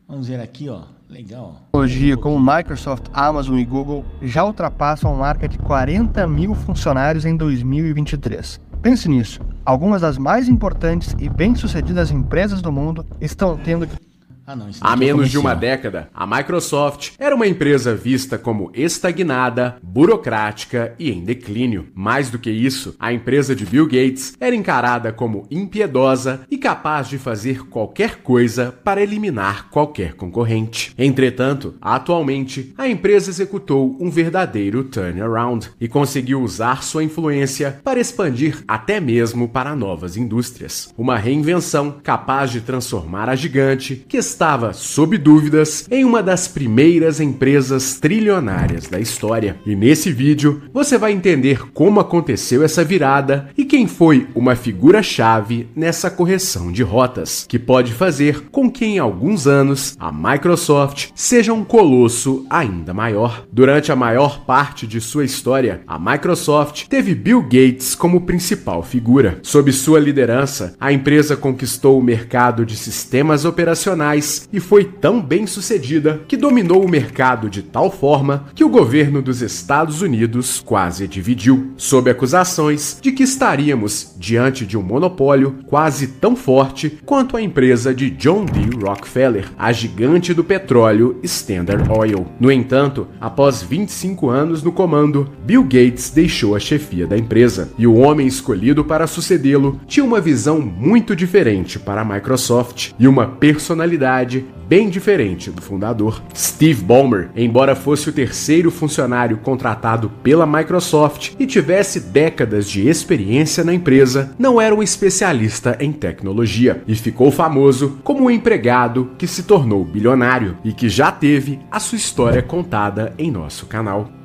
Vamos 0.09 0.29
ver 0.29 0.41
aqui, 0.41 0.69
ó. 0.69 0.83
Legal. 1.09 1.63
Hoje, 1.73 2.17
como 2.17 2.39
Microsoft, 2.39 3.05
Amazon 3.13 3.59
e 3.59 3.65
Google 3.65 4.05
já 4.21 4.45
ultrapassam 4.45 5.15
a 5.15 5.17
marca 5.17 5.49
de 5.49 5.57
40 5.59 6.27
mil 6.27 6.55
funcionários 6.55 7.25
em 7.25 7.37
2023. 7.37 8.61
Pense 8.83 9.09
nisso. 9.09 9.41
Algumas 9.65 10.03
das 10.03 10.19
mais 10.19 10.49
importantes 10.49 11.15
e 11.19 11.29
bem-sucedidas 11.29 12.11
empresas 12.11 12.61
do 12.61 12.73
mundo 12.73 13.07
estão 13.21 13.57
tendo 13.57 13.87
que 13.87 13.97
ah, 14.47 14.55
não, 14.55 14.69
Há 14.79 14.95
menos 14.95 15.31
de 15.31 15.39
uma 15.39 15.55
década, 15.55 16.11
a 16.13 16.27
Microsoft 16.27 17.13
era 17.19 17.35
uma 17.35 17.47
empresa 17.47 17.95
vista 17.95 18.37
como 18.37 18.71
estagnada, 18.75 19.77
burocrática 19.83 20.95
e 20.99 21.11
em 21.11 21.25
declínio. 21.25 21.89
Mais 21.95 22.29
do 22.29 22.39
que 22.39 22.51
isso, 22.51 22.95
a 22.99 23.11
empresa 23.11 23.57
de 23.57 23.65
Bill 23.65 23.87
Gates 23.87 24.35
era 24.39 24.55
encarada 24.55 25.13
como 25.13 25.47
impiedosa 25.51 26.43
e 26.51 26.59
capaz 26.59 27.09
de 27.09 27.17
fazer 27.17 27.67
qualquer 27.69 28.17
coisa 28.17 28.71
para 28.85 29.03
eliminar 29.03 29.71
qualquer 29.71 30.13
concorrente. 30.13 30.93
Entretanto, 30.99 31.75
atualmente, 31.81 32.75
a 32.77 32.87
empresa 32.87 33.31
executou 33.31 33.97
um 33.99 34.11
verdadeiro 34.11 34.85
turnaround 34.85 35.71
e 35.81 35.89
conseguiu 35.89 36.43
usar 36.43 36.83
sua 36.83 37.03
influência 37.03 37.81
para 37.83 38.01
expandir 38.01 38.63
até 38.69 39.01
mesmo 39.01 39.49
para 39.49 39.75
novas 39.75 40.19
indústrias. 40.19 40.93
Uma 40.99 41.17
reinvenção 41.17 41.99
capaz 42.03 42.51
de 42.51 42.61
transformar 42.61 43.31
a 43.31 43.35
gigante 43.35 44.05
que 44.07 44.19
estava, 44.35 44.73
sob 44.73 45.17
dúvidas, 45.17 45.87
em 45.89 46.05
uma 46.05 46.23
das 46.23 46.49
primeiras 46.49 47.21
empresas 47.21 47.99
trilionárias 48.01 48.89
da 48.89 48.99
história. 48.99 49.57
E 49.65 49.77
nesse 49.77 50.13
vídeo 50.13 50.63
você 50.73 50.99
vai 50.99 51.13
entender 51.13 51.71
como 51.73 52.01
aconteceu 52.01 52.65
essa 52.65 52.85
virada 52.85 53.49
e 53.57 53.65
quem 53.65 53.87
foi 53.87 54.27
uma 54.35 54.57
figura-chave 54.57 55.69
nessa 55.75 56.11
correção 56.11 56.73
de 56.73 56.83
rotas, 56.83 57.47
que 57.49 57.59
pode 57.59 57.93
fazer 57.93 58.49
com 58.51 58.69
que 58.69 58.85
em 58.85 58.99
alguns 58.99 59.47
anos 59.47 59.97
a 59.99 60.11
Microsoft 60.11 61.11
seja 61.15 61.53
um 61.53 61.65
colosso 61.65 62.45
ainda 62.51 62.93
maior. 62.93 63.47
Durante 63.53 63.93
a 63.93 63.97
maior 63.97 64.45
parte 64.45 64.87
de 64.87 65.01
sua 65.01 65.25
história, 65.25 65.83
a 65.87 65.97
Microsoft 65.97 66.89
teve 66.89 67.15
Bill 67.15 67.43
Gates 67.43 67.95
como 67.95 68.23
principal 68.23 68.83
figura. 68.83 69.39
Sob 69.43 69.73
sua 69.73 70.01
liderança, 70.01 70.75
a 70.81 70.93
empresa 70.93 71.37
conquistou 71.37 71.99
o 71.99 72.03
mercado 72.03 72.67
de 72.67 72.77
sistemas 72.77 73.45
operacionais 73.45 74.24
e 74.53 74.61
foi 74.61 74.85
tão 74.85 75.21
bem 75.21 75.47
sucedida 75.47 76.23
que 76.27 76.37
dominou 76.37 76.85
o 76.85 76.89
mercado 76.89 77.51
de 77.51 77.63
tal 77.63 77.91
forma 77.91 78.47
que 78.55 78.65
o 78.65 78.69
governo 78.69 79.21
dos 79.21 79.43
Estados 79.43 80.01
Unidos 80.01 80.63
quase 80.65 81.07
dividiu, 81.07 81.73
sob 81.77 82.11
acusações 82.11 82.99
de 83.01 83.13
que 83.13 83.23
estaríamos 83.23 84.15
diante 84.17 84.65
de 84.65 84.79
um 84.79 84.83
monopólio 84.83 85.57
quase 85.67 86.07
tão 86.07 86.35
forte 86.35 86.99
quanto 87.05 87.37
a 87.37 87.43
empresa 87.43 87.95
de 87.95 88.11
John 88.11 88.45
D. 88.47 88.77
Rockefeller, 88.83 89.51
a 89.59 89.73
gigante 89.73 90.33
do 90.33 90.43
petróleo 90.43 91.19
Standard 91.23 91.91
Oil. 91.91 92.27
No 92.41 92.51
entanto, 92.51 93.07
após 93.21 93.63
25 93.63 94.31
anos 94.31 94.63
no 94.63 94.73
comando, 94.73 95.31
Bill 95.45 95.65
Gates 95.65 96.11
deixou 96.11 96.57
a 96.57 96.61
chefia 96.61 97.07
da 97.07 97.19
empresa 97.19 97.71
e 97.77 97.87
o 97.87 97.95
homem 97.95 98.27
escolhido 98.27 98.85
para 98.85 99.07
sucedê-lo 99.07 99.81
tinha 99.87 100.05
uma 100.05 100.21
visão 100.21 100.61
muito 100.61 101.15
diferente 101.15 101.79
para 101.79 102.01
a 102.01 102.05
Microsoft 102.05 102.93
e 102.99 103.07
uma 103.07 103.27
personalidade 103.27 104.14
personalidade 104.15 104.45
bem 104.69 104.89
diferente 104.89 105.51
do 105.51 105.61
fundador. 105.61 106.23
Steve 106.35 106.83
Ballmer, 106.83 107.31
embora 107.37 107.75
fosse 107.75 108.09
o 108.09 108.13
terceiro 108.13 108.71
funcionário 108.71 109.37
contratado 109.39 110.11
pela 110.23 110.47
Microsoft 110.47 111.33
e 111.39 111.47
tivesse 111.47 112.01
décadas 112.01 112.71
de 112.71 112.89
experiência 112.89 113.63
na 113.63 113.75
empresa, 113.75 114.35
não 114.39 114.61
era 114.61 114.75
um 114.75 114.83
especialista 114.83 115.77
em 115.81 115.93
tecnologia 115.93 116.83
e 116.87 116.95
ficou 116.95 117.31
famoso 117.31 117.99
como 118.03 118.25
um 118.25 118.31
empregado 118.31 119.11
que 119.19 119.27
se 119.27 119.43
tornou 119.43 119.85
bilionário 119.85 120.57
e 120.65 120.73
que 120.73 120.89
já 120.89 121.13
teve 121.13 121.59
a 121.71 121.79
sua 121.79 121.97
história 121.97 122.43
contada 122.43 123.13
em 123.19 123.31
nosso 123.31 123.67
canal. 123.67 124.24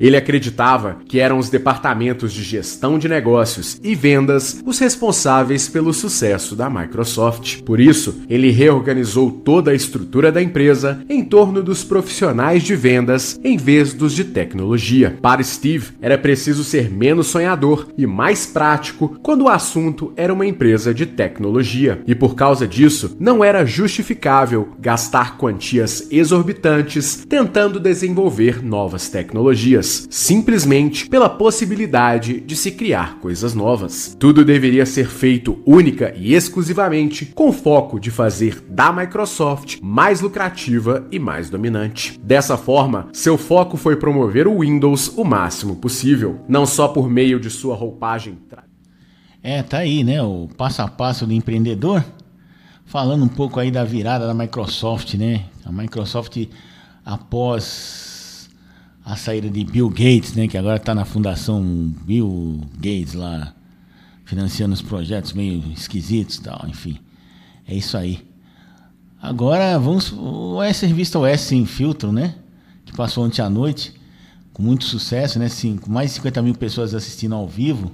Ele 0.00 0.16
acreditava 0.16 0.96
que 1.06 1.20
eram 1.20 1.38
os 1.38 1.50
departamentos 1.50 2.32
de 2.32 2.42
gestão 2.42 2.98
de 2.98 3.06
negócios 3.06 3.78
e 3.84 3.94
vendas 3.94 4.62
os 4.64 4.78
responsáveis 4.78 5.68
pelo 5.68 5.92
sucesso 5.92 6.56
da 6.56 6.70
Microsoft. 6.70 7.60
Por 7.62 7.78
isso, 7.78 8.22
ele 8.26 8.50
reorganizou 8.50 9.30
toda 9.30 9.72
a 9.72 9.74
estrutura 9.74 10.32
da 10.32 10.40
empresa 10.40 11.04
em 11.06 11.22
torno 11.22 11.62
dos 11.62 11.84
profissionais 11.84 12.62
de 12.62 12.74
vendas 12.74 13.38
em 13.44 13.58
vez 13.58 13.92
dos 13.92 14.14
de 14.14 14.24
tecnologia. 14.24 15.18
Para 15.20 15.42
Steve, 15.42 15.88
era 16.00 16.16
preciso 16.16 16.64
ser 16.64 16.90
menos 16.90 17.26
sonhador 17.26 17.88
e 17.98 18.06
mais 18.06 18.46
prático 18.46 19.18
quando 19.22 19.42
o 19.42 19.48
assunto 19.48 20.14
era 20.16 20.32
uma 20.32 20.46
empresa 20.46 20.94
de 20.94 21.04
tecnologia. 21.04 22.00
E 22.06 22.14
por 22.14 22.34
causa 22.34 22.66
disso, 22.66 23.16
não 23.20 23.44
era 23.44 23.66
justificável 23.66 24.70
gastar 24.78 25.36
quantias 25.36 26.06
exorbitantes 26.10 27.26
tentando 27.28 27.78
desenvolver 27.78 28.64
novas 28.64 29.10
tecnologias 29.10 29.89
simplesmente 30.10 31.08
pela 31.08 31.28
possibilidade 31.28 32.40
de 32.40 32.56
se 32.56 32.70
criar 32.70 33.18
coisas 33.18 33.54
novas. 33.54 34.16
Tudo 34.18 34.44
deveria 34.44 34.84
ser 34.84 35.08
feito 35.08 35.58
única 35.64 36.12
e 36.16 36.34
exclusivamente 36.34 37.26
com 37.26 37.52
foco 37.52 37.98
de 37.98 38.10
fazer 38.10 38.62
da 38.68 38.92
Microsoft 38.92 39.78
mais 39.82 40.20
lucrativa 40.20 41.06
e 41.10 41.18
mais 41.18 41.48
dominante. 41.48 42.18
Dessa 42.22 42.56
forma, 42.56 43.08
seu 43.12 43.38
foco 43.38 43.76
foi 43.76 43.96
promover 43.96 44.46
o 44.46 44.60
Windows 44.60 45.08
o 45.16 45.24
máximo 45.24 45.76
possível, 45.76 46.40
não 46.48 46.66
só 46.66 46.88
por 46.88 47.08
meio 47.08 47.40
de 47.40 47.48
sua 47.48 47.74
roupagem. 47.74 48.38
É, 49.42 49.62
tá 49.62 49.78
aí, 49.78 50.04
né? 50.04 50.22
O 50.22 50.48
passo 50.56 50.82
a 50.82 50.88
passo 50.88 51.26
do 51.26 51.32
empreendedor. 51.32 52.04
Falando 52.84 53.24
um 53.24 53.28
pouco 53.28 53.58
aí 53.58 53.70
da 53.70 53.84
virada 53.84 54.26
da 54.26 54.34
Microsoft, 54.34 55.14
né? 55.14 55.44
A 55.64 55.72
Microsoft, 55.72 56.36
após 57.04 58.09
a 59.04 59.16
saída 59.16 59.48
de 59.48 59.64
Bill 59.64 59.88
Gates, 59.88 60.34
né, 60.34 60.46
que 60.46 60.58
agora 60.58 60.76
está 60.76 60.94
na 60.94 61.04
fundação 61.04 61.62
Bill 62.04 62.60
Gates 62.76 63.14
lá, 63.14 63.54
financiando 64.24 64.74
os 64.74 64.82
projetos 64.82 65.32
meio 65.32 65.62
esquisitos 65.72 66.36
e 66.36 66.42
tal, 66.42 66.66
enfim. 66.68 66.98
É 67.66 67.74
isso 67.74 67.96
aí. 67.96 68.20
Agora 69.20 69.78
vamos 69.78 70.14
S 70.64 70.86
Revista 70.86 71.18
OS 71.18 71.40
sem 71.42 71.66
filtro, 71.66 72.10
né? 72.10 72.34
Que 72.86 72.92
passou 72.96 73.24
ontem 73.24 73.42
à 73.42 73.50
noite, 73.50 73.92
com 74.52 74.62
muito 74.62 74.84
sucesso, 74.84 75.38
né? 75.38 75.48
Sim, 75.48 75.76
com 75.76 75.90
mais 75.90 76.10
de 76.10 76.16
50 76.16 76.42
mil 76.42 76.54
pessoas 76.54 76.94
assistindo 76.94 77.34
ao 77.34 77.46
vivo, 77.46 77.90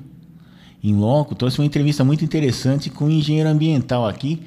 em 0.82 0.94
loco. 0.94 1.34
Trouxe 1.34 1.58
uma 1.58 1.66
entrevista 1.66 2.04
muito 2.04 2.24
interessante 2.24 2.90
com 2.90 3.06
um 3.06 3.10
engenheiro 3.10 3.48
ambiental 3.48 4.06
aqui, 4.06 4.40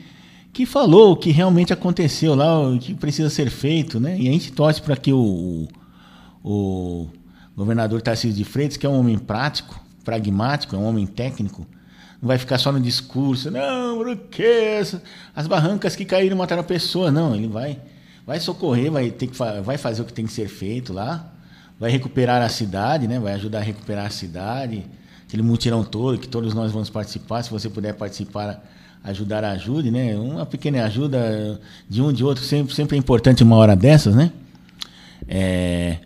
que 0.54 0.66
falou 0.66 1.12
o 1.12 1.16
que 1.18 1.32
realmente 1.32 1.74
aconteceu 1.74 2.34
lá, 2.34 2.60
o 2.60 2.80
que 2.80 2.94
precisa 2.94 3.30
ser 3.30 3.50
feito, 3.50 4.00
né? 4.00 4.18
E 4.18 4.30
a 4.30 4.32
gente 4.32 4.52
torce 4.52 4.82
para 4.82 4.96
que 4.96 5.12
o, 5.12 5.68
o 6.44 7.08
governador 7.56 8.02
Tarcísio 8.02 8.38
de 8.38 8.44
Freitas, 8.44 8.78
que 8.78 8.86
é 8.86 8.90
um 8.90 9.00
homem 9.00 9.18
prático, 9.18 9.80
pragmático, 10.04 10.76
é 10.76 10.80
um 10.80 10.86
homem 10.86 11.06
técnico, 11.06 11.68
não 12.22 12.28
vai 12.28 12.38
ficar 12.38 12.58
só 12.58 12.72
no 12.72 12.80
discurso, 12.80 13.50
não, 13.50 13.98
porque 13.98 14.82
as 15.36 15.48
barrancas 15.48 15.96
que 15.96 16.06
caíram 16.06 16.38
mataram 16.38 16.62
a 16.62 16.66
pessoa, 16.66 17.12
não, 17.12 17.36
ele 17.36 17.48
vai 17.48 17.80
vai 18.30 18.40
socorrer, 18.40 18.92
vai 18.92 19.10
ter 19.10 19.26
que 19.26 19.36
vai 19.64 19.76
fazer 19.76 20.04
o 20.04 20.06
que 20.06 20.14
tem 20.14 20.24
que 20.24 20.32
ser 20.32 20.48
feito 20.48 20.94
lá, 20.94 21.34
vai 21.80 21.90
recuperar 21.90 22.44
a 22.44 22.50
cidade, 22.50 23.08
né? 23.08 23.20
Vai 23.20 23.34
ajudar 23.34 23.58
a 23.58 23.62
recuperar 23.62 24.06
a 24.06 24.10
cidade, 24.12 24.86
aquele 25.26 25.42
mutirão 25.42 25.84
todo 25.84 26.20
que 26.20 26.28
todos 26.28 26.54
nós 26.54 26.72
vamos 26.72 26.92
participar, 26.92 27.42
se 27.42 27.50
você 27.50 27.70
puder 27.70 27.96
participar, 27.96 28.64
ajudar, 29.04 29.44
ajude, 29.44 29.90
né? 29.90 30.16
Uma 30.16 30.46
pequena 30.46 30.84
ajuda 30.86 31.60
de 31.90 32.04
um 32.04 32.14
de 32.14 32.24
outro 32.24 32.44
sempre 32.44 32.76
sempre 32.76 32.96
é 32.96 33.00
importante 33.00 33.42
uma 33.42 33.56
hora 33.56 33.76
dessas, 33.76 34.14
né? 34.14 34.32
É, 35.28 35.98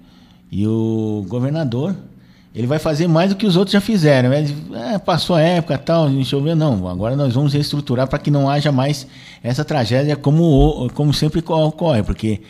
e 0.56 0.68
o 0.68 1.26
governador, 1.28 1.96
ele 2.54 2.68
vai 2.68 2.78
fazer 2.78 3.08
mais 3.08 3.32
do 3.32 3.36
que 3.36 3.48
os 3.48 3.56
outros 3.56 3.74
já 3.74 3.82
fizeram. 3.82 4.32
Ele, 4.32 4.56
é, 4.76 5.00
passou 5.00 5.36
a 5.36 5.42
época 5.42 5.76
tal, 5.80 6.08
choveu. 6.24 6.56
Não, 6.56 6.88
agora 6.88 7.16
nós 7.16 7.34
vamos 7.34 7.54
reestruturar 7.54 8.08
para 8.08 8.20
que 8.20 8.30
não 8.30 8.48
haja 8.48 8.72
mais 8.72 9.08
essa 9.42 9.66
tragédia 9.66 10.16
como, 10.16 10.88
como 10.94 11.12
sempre 11.12 11.44
ocorre, 11.44 12.04
porque 12.04 12.42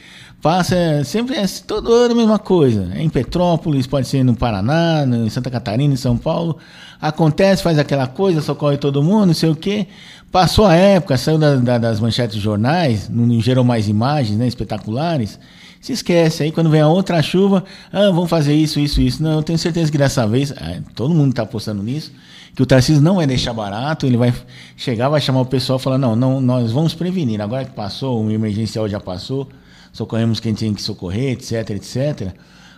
passa 0.42 0.76
sempre 1.06 1.38
é 1.38 1.46
todo 1.66 1.94
ano 1.94 2.14
a 2.14 2.18
mesma 2.18 2.38
coisa. 2.38 2.92
É 2.94 3.02
em 3.02 3.08
Petrópolis, 3.08 3.88
pode 3.88 4.06
ser 4.06 4.22
no 4.22 4.36
Paraná, 4.36 5.06
em 5.06 5.30
Santa 5.30 5.50
Catarina, 5.50 5.94
em 5.94 5.98
São 5.98 6.18
Paulo. 6.18 6.58
Acontece, 7.00 7.64
faz 7.64 7.80
aquela 7.80 8.06
coisa, 8.06 8.42
socorre 8.42 8.76
todo 8.76 9.02
mundo, 9.02 9.28
não 9.28 9.34
sei 9.34 9.50
o 9.50 9.56
quê. 9.56 9.88
Passou 10.30 10.66
a 10.66 10.76
época, 10.76 11.16
saiu 11.16 11.38
da, 11.38 11.56
da, 11.56 11.78
das 11.78 12.02
manchetes 12.02 12.36
de 12.36 12.42
jornais, 12.42 13.08
não 13.08 13.40
gerou 13.40 13.64
mais 13.64 13.88
imagens 13.88 14.38
né, 14.38 14.46
espetaculares 14.46 15.40
se 15.84 15.92
esquece. 15.92 16.44
Aí 16.44 16.52
quando 16.52 16.70
vem 16.70 16.80
a 16.80 16.88
outra 16.88 17.22
chuva, 17.22 17.66
ah, 17.92 18.10
vamos 18.10 18.30
fazer 18.30 18.56
isso, 18.56 18.80
isso, 18.80 19.02
isso. 19.02 19.22
Não, 19.22 19.34
eu 19.34 19.44
tenho 19.44 19.60
certeza 19.60 19.92
que 19.92 19.98
dessa 19.98 20.26
vez, 20.26 20.54
ah, 20.54 20.80
todo 20.96 21.14
mundo 21.14 21.32
está 21.32 21.44
apostando 21.44 21.84
nisso, 21.84 22.14
que 22.56 22.64
o 22.64 22.66
Tarcísio 22.66 23.02
não 23.02 23.16
vai 23.16 23.28
deixar 23.28 23.54
barato, 23.54 24.06
ele 24.06 24.16
vai 24.16 24.34
chegar, 24.78 25.10
vai 25.10 25.20
chamar 25.20 25.42
o 25.42 25.46
pessoal 25.46 25.78
e 25.78 25.82
falar, 25.82 25.98
não, 25.98 26.16
não, 26.16 26.40
nós 26.40 26.72
vamos 26.72 26.94
prevenir. 26.94 27.42
Agora 27.42 27.66
que 27.66 27.72
passou, 27.72 28.24
o 28.24 28.32
emergencial 28.32 28.88
já 28.88 29.00
passou, 29.00 29.50
socorremos 29.92 30.40
quem 30.40 30.54
tinha 30.54 30.74
que 30.74 30.82
socorrer, 30.82 31.34
etc, 31.34 31.72
etc. 31.72 32.34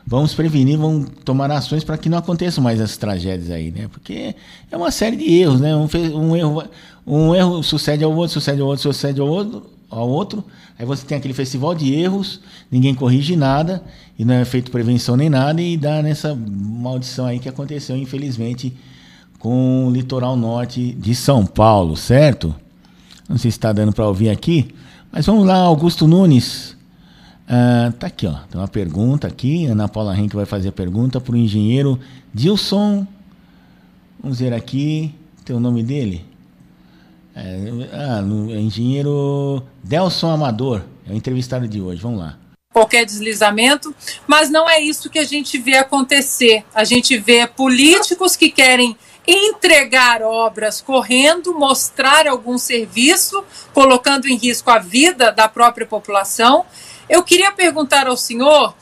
Vamos 0.08 0.34
prevenir, 0.34 0.80
vamos 0.80 1.12
tomar 1.24 1.52
ações 1.52 1.84
para 1.84 2.00
que 2.00 2.10
não 2.10 2.18
aconteçam 2.18 2.63
mais 2.63 2.82
essas 2.82 2.98
tragédias 2.98 3.52
aí, 3.52 3.70
né? 3.70 3.88
Porque 3.88 4.36
é 4.72 4.78
uma 4.78 4.89
série 4.89 5.15
de 5.15 5.32
erros, 5.32 5.62
né? 5.62 5.76
Um, 5.76 5.88
um 6.15 6.36
erro, 6.36 6.63
um 7.06 7.36
erro 7.36 7.62
sucede 7.62 8.04
ao 8.04 8.15
outro, 8.15 8.34
sucede 8.34 8.62
ao 8.62 8.68
outro, 8.68 8.82
sucede 8.82 9.20
ao 9.20 9.28
outro, 9.28 9.74
ao 9.89 10.10
outro. 10.10 10.43
Aí 10.78 10.86
você 10.86 11.06
tem 11.06 11.17
aquele 11.17 11.34
festival 11.34 11.74
de 11.76 11.93
erros, 11.93 12.41
ninguém 12.71 12.93
corrige 12.93 13.36
nada, 13.36 13.84
e 14.17 14.26
não 14.26 14.34
é 14.34 14.45
feito 14.45 14.71
prevenção 14.71 15.15
nem 15.15 15.30
nada, 15.30 15.62
e 15.62 15.78
dá 15.78 16.02
nessa 16.02 16.36
maldição 16.36 17.26
aí 17.26 17.39
que 17.39 17.50
aconteceu, 17.50 17.95
infelizmente, 17.95 18.74
com 19.39 19.88
o 19.88 19.91
litoral 19.91 20.36
norte 20.36 20.93
de 20.93 21.13
São 21.13 21.45
Paulo, 21.45 21.95
certo? 21.95 22.56
Não 23.28 23.38
sei 23.38 23.52
se 23.52 23.58
está 23.58 23.71
dando 23.71 23.93
para 23.93 24.08
ouvir 24.08 24.30
aqui, 24.30 24.74
mas 25.12 25.26
vamos 25.26 25.45
lá, 25.45 25.58
Augusto 25.58 26.08
Nunes. 26.08 26.76
Ah, 27.48 27.93
tá 28.00 28.08
aqui, 28.08 28.26
ó. 28.26 28.34
Tem 28.50 28.60
uma 28.60 28.67
pergunta 28.67 29.28
aqui. 29.28 29.65
Ana 29.65 29.88
Paula 29.88 30.17
Henke 30.17 30.36
vai 30.36 30.45
fazer 30.45 30.69
a 30.69 30.71
pergunta 30.71 31.21
para 31.21 31.34
o 31.34 31.38
engenheiro 31.38 32.00
Dilson. 32.34 33.06
Vamos 34.21 34.39
ver 34.39 34.54
aqui. 34.54 35.13
Tem 35.43 35.56
o 35.56 35.60
nome 35.60 35.84
dele? 35.84 36.26
É, 37.36 37.41
ah, 37.91 38.24
é 38.50 38.60
engenheiro 38.60 39.62
Delson 39.84 40.32
Amador, 40.32 40.82
é 41.08 41.12
o 41.12 41.15
entrevistado 41.15 41.67
de 41.67 41.82
hoje. 41.82 42.02
Vamos 42.02 42.19
lá. 42.19 42.38
Qualquer 42.71 43.06
deslizamento, 43.06 43.93
mas 44.28 44.50
não 44.50 44.69
é 44.69 44.80
isso 44.80 45.10
que 45.10 45.19
a 45.19 45.24
gente 45.24 45.58
vê 45.58 45.78
acontecer. 45.78 46.63
A 46.74 46.84
gente 46.84 47.17
vê 47.17 47.45
políticos 47.48 48.36
que 48.36 48.50
querem 48.50 48.98
entregar 49.28 50.21
obras 50.21 50.82
correndo, 50.82 51.58
mostrar 51.58 52.28
algum 52.28 52.58
serviço, 52.58 53.43
colocando 53.74 54.28
em 54.28 54.38
risco 54.38 54.69
a 54.69 54.80
vida 54.80 55.32
da 55.32 55.48
própria 55.48 55.86
população. 55.86 56.65
Eu 57.10 57.24
queria 57.24 57.52
perguntar 57.52 58.08
ao 58.08 58.17
senhor 58.17 58.74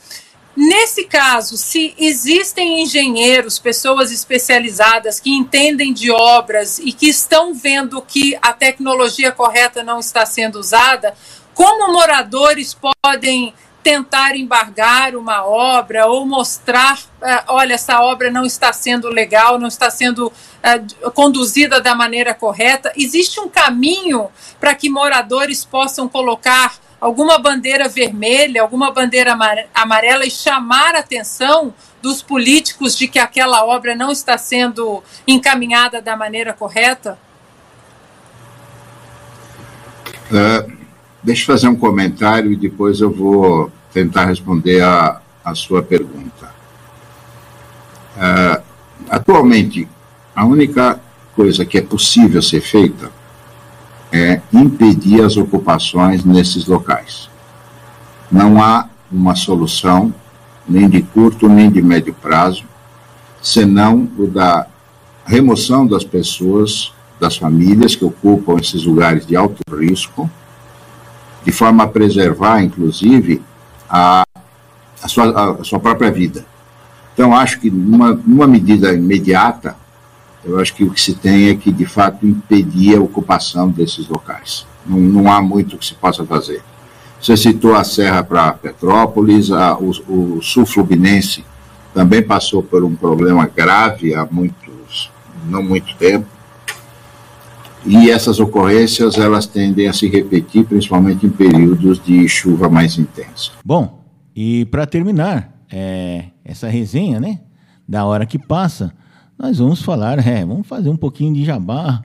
Nesse 0.56 1.04
caso, 1.04 1.56
se 1.56 1.94
existem 1.98 2.82
engenheiros, 2.82 3.58
pessoas 3.58 4.12
especializadas 4.12 5.18
que 5.18 5.30
entendem 5.30 5.92
de 5.92 6.12
obras 6.12 6.78
e 6.78 6.92
que 6.92 7.08
estão 7.08 7.52
vendo 7.52 8.00
que 8.00 8.38
a 8.40 8.52
tecnologia 8.52 9.32
correta 9.32 9.82
não 9.82 9.98
está 9.98 10.24
sendo 10.24 10.60
usada, 10.60 11.14
como 11.54 11.92
moradores 11.92 12.76
podem 13.02 13.52
tentar 13.82 14.34
embargar 14.34 15.14
uma 15.14 15.44
obra 15.44 16.06
ou 16.06 16.24
mostrar, 16.24 16.98
uh, 17.20 17.44
olha, 17.48 17.74
essa 17.74 18.00
obra 18.00 18.30
não 18.30 18.46
está 18.46 18.72
sendo 18.72 19.08
legal, 19.08 19.58
não 19.58 19.68
está 19.68 19.90
sendo 19.90 20.28
uh, 20.28 21.10
conduzida 21.10 21.80
da 21.82 21.94
maneira 21.94 22.32
correta? 22.32 22.92
Existe 22.96 23.38
um 23.40 23.48
caminho 23.48 24.30
para 24.58 24.74
que 24.74 24.88
moradores 24.88 25.66
possam 25.66 26.08
colocar 26.08 26.78
alguma 27.00 27.38
bandeira 27.38 27.88
vermelha, 27.88 28.62
alguma 28.62 28.90
bandeira 28.90 29.36
amarela 29.74 30.24
e 30.24 30.30
chamar 30.30 30.94
a 30.94 31.00
atenção 31.00 31.74
dos 32.00 32.22
políticos 32.22 32.96
de 32.96 33.08
que 33.08 33.18
aquela 33.18 33.64
obra 33.64 33.94
não 33.94 34.10
está 34.10 34.36
sendo 34.36 35.02
encaminhada 35.26 36.02
da 36.02 36.16
maneira 36.16 36.52
correta? 36.52 37.18
Uh, 40.30 40.72
deixa 41.22 41.42
eu 41.42 41.46
fazer 41.46 41.68
um 41.68 41.76
comentário 41.76 42.52
e 42.52 42.56
depois 42.56 43.00
eu 43.00 43.10
vou 43.10 43.70
tentar 43.92 44.26
responder 44.26 44.82
a, 44.82 45.20
a 45.44 45.54
sua 45.54 45.82
pergunta. 45.82 46.52
Uh, 48.16 48.62
atualmente, 49.08 49.88
a 50.34 50.44
única 50.44 51.00
coisa 51.34 51.64
que 51.64 51.78
é 51.78 51.82
possível 51.82 52.40
ser 52.42 52.60
feita 52.60 53.10
é 54.14 54.40
impedir 54.52 55.24
as 55.24 55.36
ocupações 55.36 56.24
nesses 56.24 56.66
locais. 56.66 57.28
Não 58.30 58.62
há 58.62 58.88
uma 59.10 59.34
solução, 59.34 60.14
nem 60.68 60.88
de 60.88 61.02
curto 61.02 61.48
nem 61.48 61.68
de 61.68 61.82
médio 61.82 62.14
prazo, 62.14 62.64
senão 63.42 64.08
o 64.16 64.28
da 64.28 64.68
remoção 65.26 65.84
das 65.84 66.04
pessoas, 66.04 66.92
das 67.18 67.36
famílias 67.36 67.96
que 67.96 68.04
ocupam 68.04 68.54
esses 68.60 68.84
lugares 68.84 69.26
de 69.26 69.34
alto 69.34 69.60
risco, 69.76 70.30
de 71.44 71.50
forma 71.50 71.82
a 71.82 71.88
preservar, 71.88 72.62
inclusive, 72.62 73.42
a, 73.90 74.24
a, 75.02 75.08
sua, 75.08 75.58
a 75.60 75.64
sua 75.64 75.80
própria 75.80 76.12
vida. 76.12 76.46
Então, 77.12 77.34
acho 77.34 77.58
que 77.58 77.68
numa, 77.68 78.12
numa 78.12 78.46
medida 78.46 78.94
imediata, 78.94 79.76
eu 80.44 80.60
acho 80.60 80.74
que 80.74 80.84
o 80.84 80.90
que 80.90 81.00
se 81.00 81.14
tem 81.14 81.48
é 81.48 81.54
que, 81.54 81.72
de 81.72 81.86
fato, 81.86 82.26
impedir 82.26 82.96
a 82.96 83.00
ocupação 83.00 83.68
desses 83.68 84.08
locais. 84.08 84.66
Não, 84.86 84.98
não 84.98 85.32
há 85.32 85.40
muito 85.40 85.78
que 85.78 85.86
se 85.86 85.94
possa 85.94 86.24
fazer. 86.24 86.62
Você 87.20 87.36
citou 87.36 87.74
a 87.74 87.82
Serra 87.84 88.22
para 88.22 88.52
Petrópolis, 88.52 89.50
a, 89.50 89.76
o, 89.78 89.90
o 90.36 90.42
Sul 90.42 90.66
Fluminense 90.66 91.44
também 91.94 92.22
passou 92.22 92.62
por 92.62 92.82
um 92.82 92.94
problema 92.94 93.46
grave 93.46 94.14
há 94.14 94.26
muitos, 94.28 95.10
não 95.48 95.62
muito 95.62 95.96
tempo. 95.96 96.26
E 97.86 98.10
essas 98.10 98.40
ocorrências 98.40 99.16
elas 99.16 99.46
tendem 99.46 99.88
a 99.88 99.92
se 99.92 100.08
repetir, 100.08 100.64
principalmente 100.64 101.24
em 101.24 101.30
períodos 101.30 102.02
de 102.02 102.26
chuva 102.28 102.68
mais 102.68 102.98
intensa. 102.98 103.52
Bom, 103.64 104.02
e 104.34 104.64
para 104.66 104.86
terminar 104.86 105.54
é, 105.70 106.26
essa 106.44 106.68
resenha, 106.68 107.20
né, 107.20 107.40
da 107.86 108.04
hora 108.04 108.26
que 108.26 108.38
passa, 108.38 108.92
nós 109.38 109.58
vamos 109.58 109.82
falar, 109.82 110.24
é, 110.26 110.44
vamos 110.44 110.66
fazer 110.66 110.88
um 110.88 110.96
pouquinho 110.96 111.34
de 111.34 111.44
jabá, 111.44 112.02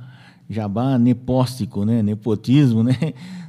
jabá 0.49 0.97
nepóstico, 0.97 1.85
né, 1.85 2.01
nepotismo, 2.01 2.83
né, 2.83 2.95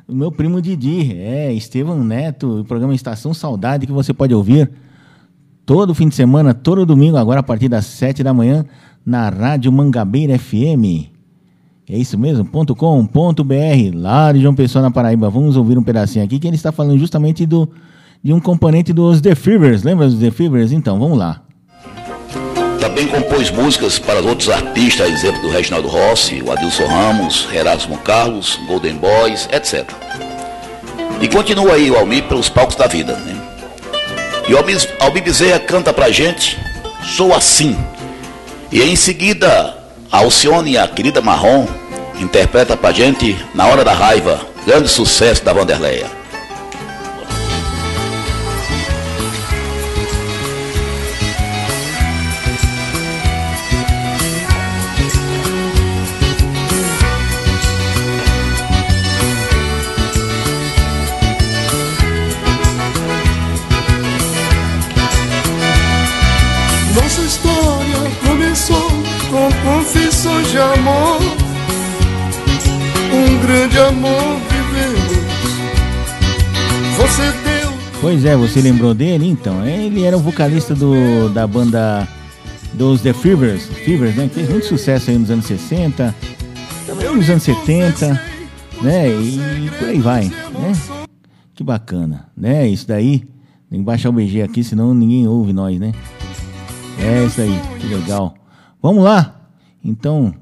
o 0.07 0.15
meu 0.15 0.31
primo 0.31 0.61
Didi, 0.61 1.13
é, 1.17 1.53
Estevão 1.53 2.03
Neto, 2.05 2.61
o 2.61 2.65
programa 2.65 2.95
Estação 2.95 3.33
Saudade 3.33 3.87
que 3.87 3.93
você 3.93 4.13
pode 4.13 4.35
ouvir 4.35 4.71
todo 5.65 5.95
fim 5.95 6.09
de 6.09 6.17
semana, 6.17 6.53
todo 6.53 6.85
domingo, 6.85 7.17
agora 7.17 7.39
a 7.39 7.43
partir 7.45 7.69
das 7.69 7.87
sete 7.87 8.25
da 8.25 8.35
manhã, 8.35 8.65
na 9.07 9.29
Rádio 9.29 9.71
Mangabeira 9.71 10.37
FM. 10.37 11.09
É 11.89 11.97
isso 11.97 12.19
mesmo? 12.19 12.45
.com.br, 12.45 13.95
lá 13.95 14.33
de 14.33 14.41
João 14.41 14.55
Pessoa, 14.55 14.83
na 14.83 14.91
Paraíba. 14.91 15.31
Vamos 15.31 15.57
ouvir 15.57 15.79
um 15.79 15.83
pedacinho 15.83 16.25
aqui 16.25 16.39
que 16.39 16.47
ele 16.47 16.57
está 16.57 16.73
falando 16.73 16.99
justamente 16.99 17.47
do, 17.47 17.69
de 18.23 18.33
um 18.33 18.41
componente 18.41 18.93
dos 18.93 19.21
The 19.21 19.35
Fevers. 19.35 19.83
Lembra 19.85 20.07
dos 20.07 20.19
The 20.19 20.31
Fevers? 20.31 20.73
Então, 20.73 20.99
vamos 20.99 21.19
lá. 21.19 21.43
Também 22.91 23.07
compôs 23.07 23.53
músicas 23.53 24.01
para 24.01 24.19
outros 24.19 24.51
artistas, 24.51 25.09
exemplo 25.09 25.41
do 25.43 25.49
Reginaldo 25.49 25.87
Rossi, 25.87 26.43
o 26.43 26.51
Adilson 26.51 26.89
Ramos, 26.89 27.47
Erasmo 27.53 27.97
Carlos, 27.99 28.59
Golden 28.67 28.97
Boys, 28.97 29.49
etc. 29.53 29.89
E 31.21 31.29
continua 31.29 31.75
aí 31.75 31.89
o 31.89 31.97
Almir 31.97 32.25
pelos 32.25 32.49
palcos 32.49 32.75
da 32.75 32.89
vida. 32.89 33.15
Né? 33.15 33.41
E 34.49 34.55
o 34.55 34.59
Almir 34.59 35.23
Bezerra 35.23 35.61
canta 35.61 35.93
pra 35.93 36.11
gente, 36.11 36.59
Sou 37.17 37.33
Assim. 37.33 37.79
E 38.73 38.83
em 38.83 38.97
seguida, 38.97 39.77
a 40.11 40.19
Alcione, 40.19 40.77
a 40.77 40.89
querida 40.89 41.21
Marrom, 41.21 41.69
interpreta 42.19 42.77
pra 42.77 42.91
gente 42.91 43.39
Na 43.55 43.69
Hora 43.69 43.85
da 43.85 43.93
Raiva, 43.93 44.41
grande 44.67 44.89
sucesso 44.89 45.45
da 45.45 45.53
Vanderleia. 45.53 46.20
Grande 73.51 73.79
amor 73.79 74.39
vivemos. 74.49 75.11
Você 76.97 77.23
deu. 77.43 77.73
Pois 78.01 78.25
é, 78.25 78.37
você 78.37 78.61
lembrou 78.61 78.95
dele? 78.95 79.27
Então, 79.27 79.67
ele 79.67 80.05
era 80.05 80.17
o 80.17 80.21
vocalista 80.21 80.73
do, 80.73 81.29
da 81.31 81.49
banda 81.49 82.07
dos 82.75 83.03
The 83.03 83.13
Fevers, 83.13 83.67
Fevers, 83.85 84.15
né? 84.15 84.29
Que 84.29 84.35
fez 84.37 84.49
muito 84.49 84.67
sucesso 84.67 85.11
aí 85.11 85.19
nos 85.19 85.33
anos 85.33 85.47
60, 85.47 86.15
também 86.87 87.17
nos 87.17 87.29
anos 87.29 87.43
70, 87.43 88.23
né? 88.83 89.09
E 89.09 89.69
por 89.77 89.89
aí 89.89 89.99
vai, 89.99 90.25
né? 90.27 90.73
Que 91.53 91.65
bacana, 91.65 92.29
né? 92.37 92.69
Isso 92.69 92.87
daí, 92.87 93.25
tem 93.69 93.81
que 93.81 93.85
baixar 93.85 94.11
o 94.11 94.13
BG 94.13 94.43
aqui, 94.43 94.63
senão 94.63 94.95
ninguém 94.95 95.27
ouve 95.27 95.53
nós, 95.53 95.77
né? 95.81 95.93
É 97.01 97.25
isso 97.25 97.41
aí, 97.41 97.61
que 97.81 97.87
legal. 97.89 98.33
Vamos 98.81 99.03
lá? 99.03 99.49
Então, 99.85 100.33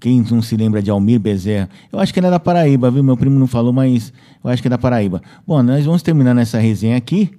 quem 0.00 0.24
não 0.30 0.40
se 0.40 0.56
lembra 0.56 0.82
de 0.82 0.90
Almir 0.90 1.18
Bezerra? 1.20 1.68
Eu 1.92 1.98
acho 1.98 2.12
que 2.12 2.20
ele 2.20 2.26
é 2.26 2.30
da 2.30 2.40
Paraíba, 2.40 2.90
viu? 2.90 3.02
Meu 3.02 3.16
primo 3.16 3.38
não 3.38 3.46
falou, 3.46 3.72
mas 3.72 4.12
eu 4.42 4.50
acho 4.50 4.62
que 4.62 4.68
é 4.68 4.70
da 4.70 4.78
Paraíba. 4.78 5.22
Bom, 5.46 5.62
nós 5.62 5.84
vamos 5.84 6.02
terminar 6.02 6.34
nessa 6.34 6.58
resenha 6.58 6.96
aqui, 6.96 7.30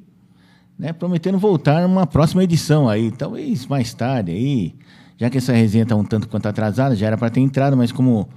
né? 0.78 0.94
Prometendo 0.94 1.38
voltar 1.38 1.82
numa 1.88 2.06
próxima 2.06 2.44
edição 2.44 2.90
aí, 2.90 3.12
talvez 3.12 3.66
mais 3.66 3.94
tarde 3.94 4.32
aí. 4.32 4.76
Já 5.18 5.30
que 5.30 5.38
essa 5.38 5.52
resenha 5.52 5.84
está 5.84 5.96
um 5.96 6.04
tanto 6.04 6.30
quanto 6.30 6.48
atrasada, 6.48 6.96
já 6.96 7.08
era 7.08 7.18
para 7.18 7.30
ter 7.30 7.42
entrado, 7.42 7.76
mas 7.76 7.92
como 7.92 8.30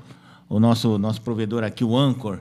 o 0.49 0.59
nosso, 0.59 0.99
nosso 0.99 1.21
provedor 1.21 1.63
aqui, 1.63 1.85
o 1.85 1.97
Anchor, 1.97 2.41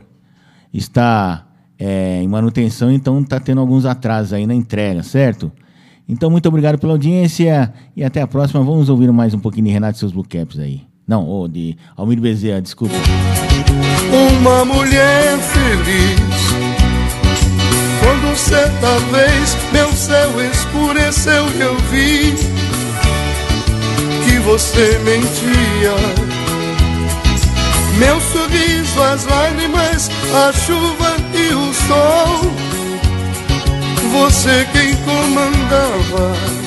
está 0.73 1.47
é, 1.77 2.21
em 2.21 2.27
manutenção, 2.27 2.91
então 2.91 3.19
está 3.19 3.39
tendo 3.39 3.61
alguns 3.61 3.85
atrasos 3.85 4.33
aí 4.33 4.47
na 4.47 4.53
entrega, 4.53 5.03
certo? 5.03 5.51
Então, 6.07 6.29
muito 6.29 6.47
obrigado 6.49 6.77
pela 6.77 6.93
audiência 6.93 7.73
e 7.95 8.03
até 8.03 8.21
a 8.21 8.27
próxima. 8.27 8.61
Vamos 8.63 8.89
ouvir 8.89 9.11
mais 9.11 9.33
um 9.33 9.39
pouquinho 9.39 9.67
de 9.67 9.71
Renato 9.71 9.95
e 9.95 9.99
seus 9.99 10.11
Blue 10.11 10.27
Caps 10.27 10.59
aí. 10.59 10.90
Não, 11.07 11.27
oh, 11.27 11.47
de 11.47 11.77
Almir 11.97 12.19
Bezerra, 12.19 12.61
desculpa. 12.61 12.95
Uma 14.11 14.65
mulher 14.65 15.37
feliz. 15.37 16.41
Quando 17.99 18.37
certa 18.37 18.99
vez 19.11 19.57
meu 19.71 19.91
céu 19.93 20.29
escureceu, 20.51 21.45
eu 21.59 21.75
vi 21.91 22.33
que 24.25 24.39
você 24.39 24.99
mentia. 25.03 25.95
Meu 27.97 28.19
sorriso, 28.21 29.01
as 29.03 29.25
lágrimas, 29.25 30.09
a 30.33 30.53
chuva 30.53 31.15
e 31.33 31.53
o 31.53 31.73
sol 31.73 32.71
você 34.11 34.67
quem 34.73 34.93
comandava 35.05 36.60